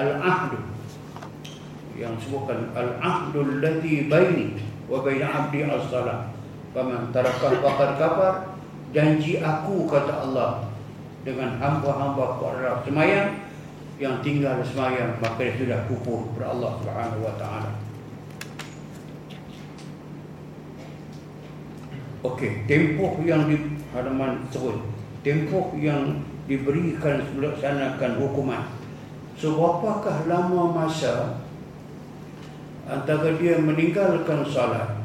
al-ahdu 0.00 0.58
yang 2.00 2.16
sebutkan 2.16 2.72
al-ahdu 2.72 3.44
allati 3.44 4.08
baini 4.08 4.56
wa 4.88 5.04
baina 5.04 5.28
'abdi 5.28 5.68
as-salah. 5.68 6.32
Faman 6.72 7.12
taraka 7.12 7.52
faqad 7.60 7.90
kafar 8.00 8.34
janji 8.96 9.44
aku 9.44 9.84
kata 9.84 10.24
Allah 10.24 10.72
dengan 11.28 11.60
hamba-hamba 11.60 12.40
kepada 12.40 12.80
semayang 12.88 13.45
yang 13.96 14.20
tinggal 14.20 14.60
semayang 14.60 15.16
maka 15.16 15.40
dia 15.40 15.56
sudah 15.56 15.80
kufur 15.88 16.28
kepada 16.32 16.52
Allah 16.52 16.70
Subhanahu 16.80 17.20
wa 17.24 17.34
taala. 17.40 17.70
Okey, 22.26 22.66
tempoh 22.68 23.16
yang 23.24 23.48
di 23.48 23.56
halaman 23.94 24.44
terus. 24.52 24.82
Tempoh 25.24 25.72
yang 25.78 26.20
diberikan 26.44 27.22
melaksanakan 27.38 28.12
hukuman. 28.20 28.62
So, 29.36 29.54
berapakah 29.54 30.26
lama 30.26 30.74
masa 30.74 31.44
antara 32.88 33.34
dia 33.36 33.58
meninggalkan 33.60 34.46
salat 34.48 34.96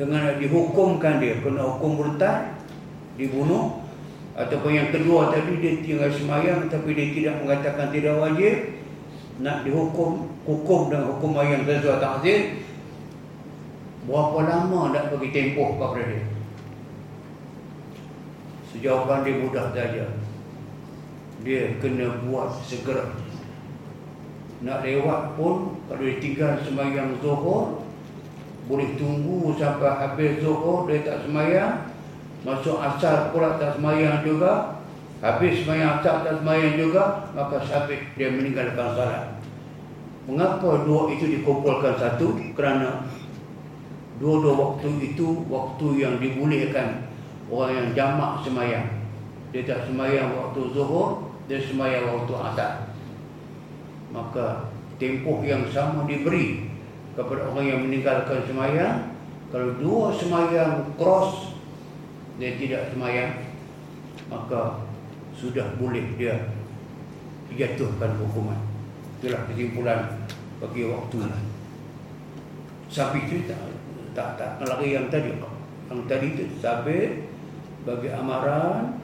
dengan 0.00 0.40
dihukumkan 0.40 1.20
dia 1.20 1.36
kena 1.44 1.76
hukum 1.76 2.00
murtad, 2.00 2.56
dibunuh 3.20 3.79
ataupun 4.40 4.72
yang 4.72 4.88
kedua 4.88 5.28
tadi 5.28 5.60
dia 5.60 5.84
tinggal 5.84 6.08
semayang 6.08 6.72
tapi 6.72 6.96
dia 6.96 7.12
tidak 7.12 7.34
mengatakan 7.44 7.92
tidak 7.92 8.16
wajib 8.16 8.80
nak 9.44 9.68
dihukum 9.68 10.32
hukum 10.48 10.88
dengan 10.88 11.12
hukum 11.12 11.36
yang 11.44 11.64
sesuai 11.68 12.00
takzir 12.00 12.60
Berapa 14.10 14.48
lama 14.48 14.96
nak 14.96 15.12
bagi 15.12 15.28
tempoh 15.28 15.76
kepada 15.76 16.00
dia? 16.08 16.24
Sejawapan 18.72 19.22
dia 19.28 19.40
mudah 19.44 19.66
saja. 19.76 20.04
Dia 21.44 21.76
kena 21.78 22.24
buat 22.24 22.64
segera. 22.64 23.12
nak 24.60 24.84
lewat 24.84 25.40
pun 25.40 25.80
kalau 25.88 26.04
dia 26.04 26.20
tinggal 26.20 26.52
semayang 26.60 27.16
zuhur 27.24 27.80
boleh 28.68 28.92
tunggu 29.00 29.56
sampai 29.56 29.88
habis 29.88 30.36
zuhur 30.44 30.84
dia 30.84 31.00
tak 31.00 31.24
semayang 31.24 31.89
masuk 32.40 32.80
asar 32.80 33.32
pula 33.32 33.60
tak 33.60 33.76
semayang 33.76 34.24
juga 34.24 34.80
habis 35.20 35.60
semayang 35.64 36.00
asar 36.00 36.24
tak 36.24 36.40
semayang 36.40 36.80
juga 36.80 37.28
maka 37.36 37.60
sabit 37.64 38.00
dia 38.16 38.32
meninggalkan 38.32 38.96
salat. 38.96 39.36
Mengapa 40.28 40.84
dua 40.86 41.10
itu 41.10 41.26
dikumpulkan 41.26 41.96
satu? 41.96 42.38
Kerana 42.54 43.08
dua-dua 44.20 44.52
waktu 44.76 44.88
itu 45.00 45.48
waktu 45.48 45.86
yang 45.96 46.20
dibolehkan 46.20 47.08
orang 47.48 47.72
yang 47.72 47.88
jamak 47.96 48.44
semayang 48.44 48.86
dia 49.50 49.64
tak 49.66 49.88
semayang 49.88 50.30
waktu 50.36 50.60
zuhur 50.76 51.32
dia 51.48 51.58
semayang 51.58 52.06
waktu 52.06 52.34
asar 52.36 52.72
maka 54.12 54.70
tempoh 55.00 55.40
yang 55.40 55.64
sama 55.72 56.04
diberi 56.04 56.68
kepada 57.16 57.48
orang 57.50 57.66
yang 57.66 57.80
meninggalkan 57.82 58.44
semayang 58.44 59.16
kalau 59.50 59.74
dua 59.80 60.14
semayang 60.14 60.94
cross 60.94 61.58
dia 62.40 62.56
tidak 62.56 62.88
semayang 62.88 63.52
maka 64.32 64.80
sudah 65.36 65.76
boleh 65.76 66.16
dia 66.16 66.48
dijatuhkan 67.52 68.16
hukuman. 68.16 68.56
Itulah 69.20 69.44
kesimpulan 69.52 70.24
bagi 70.56 70.88
waktu 70.88 71.28
sapi 72.88 73.28
itu 73.28 73.44
tak 73.44 73.60
tak, 74.16 74.56
tak 74.56 74.64
lagi 74.64 74.96
yang 74.96 75.12
tadi. 75.12 75.36
Yang 75.92 76.00
tadi 76.08 76.26
itu 76.32 76.44
sabi 76.64 77.28
bagi 77.84 78.08
amaran 78.08 78.96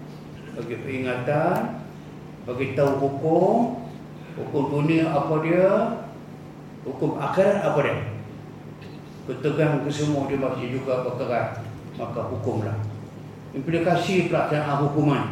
bagi 0.56 0.80
peringatan 0.80 1.84
bagi 2.48 2.72
tahu 2.72 2.92
hukum 2.96 3.84
hukum 4.40 4.64
dunia 4.80 5.12
apa 5.12 5.34
dia 5.44 5.68
Hukum 6.86 7.18
akhirat 7.18 7.66
apa 7.66 7.78
dia? 7.82 7.98
Bertegang 9.26 9.82
ke 9.82 9.90
semua 9.90 10.30
dia 10.30 10.38
masih 10.38 10.78
juga 10.78 11.02
berkerat 11.02 11.66
Maka 11.98 12.30
hukumlah 12.30 12.78
Implikasi 13.56 14.28
pelaksanaan 14.28 14.84
hukuman. 14.84 15.24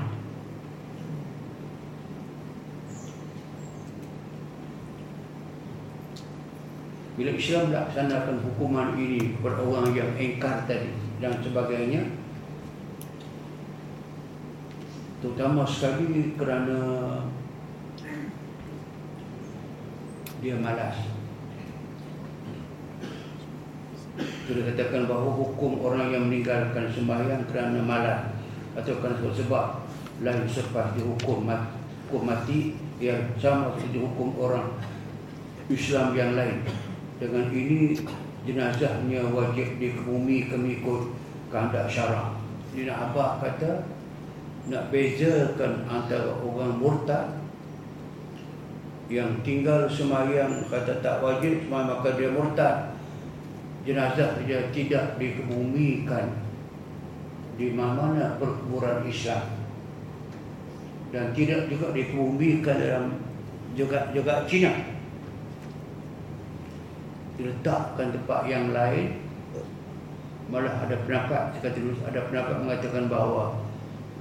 Bila 7.15 7.31
Islam 7.31 7.71
melaksanakan 7.71 8.43
hukuman 8.43 8.99
ini 8.99 9.39
kepada 9.39 9.63
orang 9.63 9.95
yang 9.95 10.11
engkar 10.19 10.67
tadi 10.67 10.91
dan 11.23 11.39
sebagainya 11.39 12.25
Terutama 15.25 15.65
sekali 15.65 16.37
kerana 16.37 16.77
dia 20.45 20.53
malas 20.61 21.01
Sudah 24.15 24.71
katakan 24.71 25.11
bahawa 25.11 25.35
hukum 25.35 25.83
orang 25.83 26.15
yang 26.15 26.31
meninggalkan 26.31 26.87
sembahyang 26.95 27.51
kerana 27.51 27.83
malas 27.83 28.31
atau 28.79 28.95
kerana 29.03 29.19
sebab 29.35 29.67
lain 30.23 30.47
selepas 30.47 30.95
dihukum 30.95 31.43
mati, 31.43 31.75
hukum 32.07 32.23
mati 32.23 32.59
yang 33.03 33.35
sama 33.43 33.75
seperti 33.75 33.99
hukum 33.99 34.39
orang 34.39 34.71
Islam 35.67 36.15
yang 36.15 36.39
lain. 36.39 36.63
Dengan 37.19 37.51
ini 37.51 37.99
jenazahnya 38.47 39.27
wajib 39.35 39.83
dikebumi 39.83 40.47
mengikut 40.47 41.11
kehendak 41.51 41.91
syarak. 41.91 42.39
Ini 42.71 42.87
nak 42.87 43.11
apa 43.11 43.43
kata 43.43 43.71
nak 44.71 44.95
bezakan 44.95 45.83
antara 45.91 46.39
orang 46.39 46.79
murtad 46.79 47.43
yang 49.13 49.43
tinggal 49.45 49.85
sembahyang 49.91 50.65
kata 50.71 51.05
tak 51.05 51.21
wajib 51.21 51.69
maka 51.69 52.17
dia 52.17 52.33
murtad 52.33 52.94
jenazah 53.85 54.41
dia 54.45 54.69
tidak 54.73 55.21
dikebumikan. 55.21 56.43
Di 57.55 57.71
mana-mana 57.71 58.35
perkuburan 58.43 59.07
Islam. 59.07 59.47
Dan 61.15 61.31
tidak 61.31 61.71
juga 61.71 61.95
dikebumikan 61.95 62.77
dalam 62.81 63.07
juga 63.79 64.11
juga 64.11 64.43
Cina. 64.51 64.75
Diletakkan 67.39 68.11
tempat 68.11 68.41
yang 68.51 68.75
lain 68.75 69.25
malah 70.49 70.85
ada 70.85 70.97
pendapat 71.09 71.57
kata 71.57 71.73
terus 71.73 71.99
ada 72.05 72.21
pendapat 72.29 72.57
mengatakan 72.61 73.09
bahawa 73.09 73.57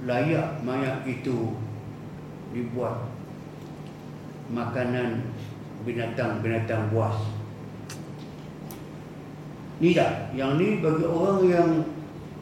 layak 0.08 0.56
mayat 0.64 1.04
itu 1.04 1.52
dibuat 2.56 3.12
makanan 4.48 5.20
binatang-binatang 5.84 6.88
buas 6.88 7.33
ni 9.80 9.94
tak. 9.94 10.34
Yang 10.34 10.50
ni 10.60 10.68
bagi 10.82 11.04
orang 11.06 11.38
yang 11.46 11.68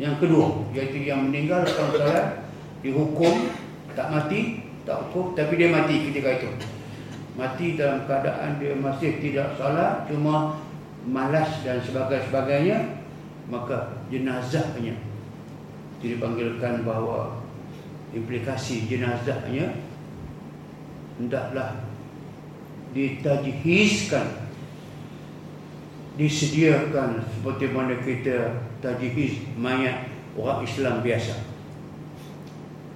yang 0.00 0.14
kedua, 0.18 0.66
iaitu 0.72 1.04
yang 1.04 1.28
meninggal 1.28 1.62
dalam 1.62 1.88
solat 1.94 2.26
dihukum 2.82 3.52
tak 3.92 4.08
mati, 4.08 4.64
tak 4.88 4.98
hukum 5.08 5.36
tapi 5.36 5.60
dia 5.60 5.70
mati 5.70 6.10
ketika 6.10 6.42
itu. 6.42 6.50
Mati 7.38 7.78
dalam 7.78 8.04
keadaan 8.04 8.60
dia 8.60 8.76
masih 8.76 9.20
tidak 9.22 9.56
salat, 9.56 10.04
cuma 10.10 10.60
malas 11.08 11.48
dan 11.64 11.80
sebagainya, 11.80 13.00
maka 13.48 14.00
jenazahnya 14.12 14.96
dipanggilkan 16.02 16.82
bahawa 16.82 17.40
implikasi 18.10 18.90
jenazahnya 18.90 19.70
hendaklah 21.16 21.78
ditajhizkan 22.92 24.41
disediakan 26.20 27.24
seperti 27.24 27.66
mana 27.72 27.96
kita 28.00 28.68
tajhiz 28.84 29.48
mayat 29.56 30.08
orang 30.36 30.64
Islam 30.64 31.00
biasa. 31.00 31.34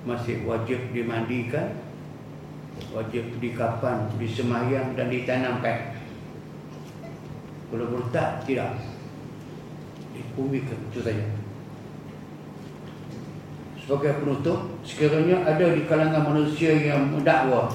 Masih 0.06 0.44
wajib 0.46 0.78
dimandikan 0.94 1.86
wajib 2.92 3.24
dikapan 3.40 4.08
disemayang 4.20 4.92
dan 4.94 5.08
ditanamkan. 5.08 5.96
Kalau 7.72 7.86
bertak 7.90 8.44
tidak. 8.44 8.76
Dikumikan 10.16 10.80
itu 10.92 11.00
saja. 11.04 11.26
Sebagai 13.76 14.24
penutup 14.24 14.80
sekiranya 14.80 15.44
ada 15.44 15.76
di 15.76 15.84
kalangan 15.84 16.24
manusia 16.24 16.72
yang 16.74 17.12
mendakwa 17.12 17.68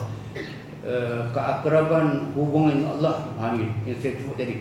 uh, 0.83 1.21
keakraban 1.31 2.33
hubungan 2.35 2.83
Allah 2.97 3.31
ha, 3.39 3.55
ini 3.55 3.71
yang 3.87 3.95
saya 4.01 4.19
sebut 4.19 4.35
tadi 4.35 4.59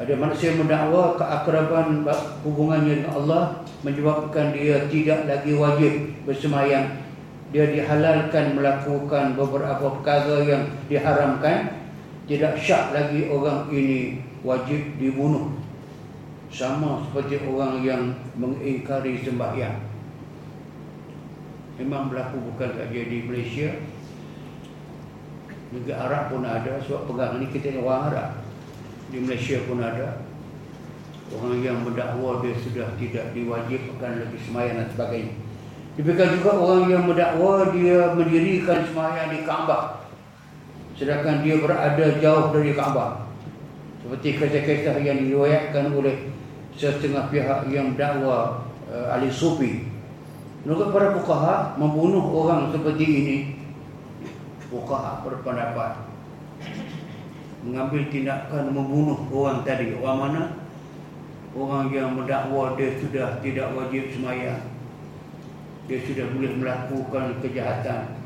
ada 0.00 0.16
manusia 0.16 0.56
mendakwa 0.56 1.12
keakraban 1.20 2.08
hubungannya 2.40 3.04
dengan 3.04 3.20
Allah 3.20 3.42
menyebabkan 3.84 4.56
dia 4.56 4.88
tidak 4.88 5.28
lagi 5.28 5.52
wajib 5.52 5.92
bersemayam. 6.24 7.04
Dia 7.52 7.68
dihalalkan 7.68 8.56
melakukan 8.56 9.36
beberapa 9.36 10.00
perkara 10.00 10.40
yang 10.40 10.72
diharamkan. 10.88 11.84
Tidak 12.24 12.56
syak 12.56 12.96
lagi 12.96 13.28
orang 13.28 13.68
ini 13.68 14.24
wajib 14.40 14.96
dibunuh. 14.96 15.52
Sama 16.48 17.04
seperti 17.04 17.44
orang 17.44 17.84
yang 17.84 18.16
mengingkari 18.40 19.20
sembahyang. 19.20 19.84
Memang 21.76 22.08
berlaku 22.08 22.40
bukan 22.48 22.72
saja 22.72 23.00
di 23.04 23.28
Malaysia. 23.28 23.76
Negara 25.76 26.08
Arab 26.08 26.22
pun 26.32 26.42
ada 26.48 26.80
sebab 26.80 27.04
pegang 27.04 27.36
ini 27.36 27.46
kita 27.52 27.76
orang 27.84 28.08
Arab 28.10 28.39
di 29.10 29.18
Malaysia 29.18 29.58
pun 29.66 29.82
ada 29.82 30.22
orang 31.34 31.62
yang 31.62 31.78
mendakwa 31.82 32.42
dia 32.42 32.54
sudah 32.58 32.88
tidak 32.98 33.30
diwajibkan 33.34 34.22
lagi 34.22 34.38
semayang 34.46 34.76
dan 34.82 34.88
sebagainya. 34.94 35.34
Demikian 35.98 36.30
juga 36.38 36.52
orang 36.54 36.84
yang 36.90 37.04
mendakwa 37.06 37.70
dia 37.74 38.14
mendirikan 38.14 38.86
semayang 38.86 39.28
di 39.34 39.40
Kaabah. 39.42 40.06
Sedangkan 40.94 41.42
dia 41.42 41.58
berada 41.58 42.06
jauh 42.18 42.54
dari 42.54 42.72
Kaabah. 42.74 43.26
Seperti 44.00 44.28
kisah-kisah 44.38 44.96
yang 45.02 45.18
diriwayatkan 45.26 45.92
oleh 45.92 46.30
setengah 46.74 47.28
pihak 47.28 47.68
yang 47.68 47.94
mendakwa 47.94 48.64
uh, 48.88 49.14
ahli 49.14 49.28
sufi. 49.28 49.86
Menurut 50.64 50.92
para 50.92 51.14
fukaha 51.16 51.76
membunuh 51.76 52.24
orang 52.36 52.72
seperti 52.72 53.04
ini 53.04 53.36
fukaha 54.68 55.24
berpendapat 55.24 56.09
mengambil 57.66 58.08
tindakan 58.08 58.72
membunuh 58.72 59.20
orang 59.28 59.60
tadi. 59.64 59.92
Orang 60.00 60.18
mana? 60.20 60.42
Orang 61.50 61.90
yang 61.90 62.14
mendakwa 62.14 62.78
dia 62.78 62.94
sudah 63.02 63.42
tidak 63.42 63.74
wajib 63.74 64.08
semayang. 64.14 64.62
Dia 65.90 65.98
sudah 66.06 66.30
boleh 66.30 66.52
melakukan 66.56 67.42
kejahatan. 67.42 68.16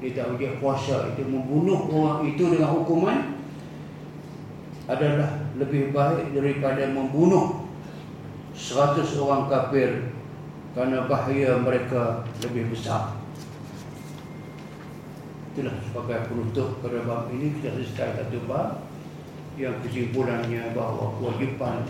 Dia 0.00 0.10
tak 0.16 0.34
wajib 0.34 0.58
puasa 0.58 1.12
itu. 1.12 1.22
Membunuh 1.28 1.86
orang 1.92 2.20
itu 2.32 2.42
dengan 2.48 2.72
hukuman 2.80 3.36
adalah 4.86 5.50
lebih 5.58 5.90
baik 5.90 6.32
daripada 6.32 6.88
membunuh 6.88 7.66
seratus 8.56 9.18
orang 9.18 9.50
kafir 9.50 10.14
kerana 10.72 11.04
bahaya 11.10 11.58
mereka 11.60 12.24
lebih 12.40 12.70
besar 12.72 13.25
itulah 15.56 15.72
sebagai 15.88 16.28
penutup 16.28 16.84
pada 16.84 17.00
bab 17.08 17.32
ini 17.32 17.56
kita 17.56 17.72
selesai 17.80 18.28
satu 18.28 18.44
bab 18.44 18.76
yang 19.56 19.72
kesimpulannya 19.80 20.76
bahawa 20.76 21.16
kewajipan 21.16 21.80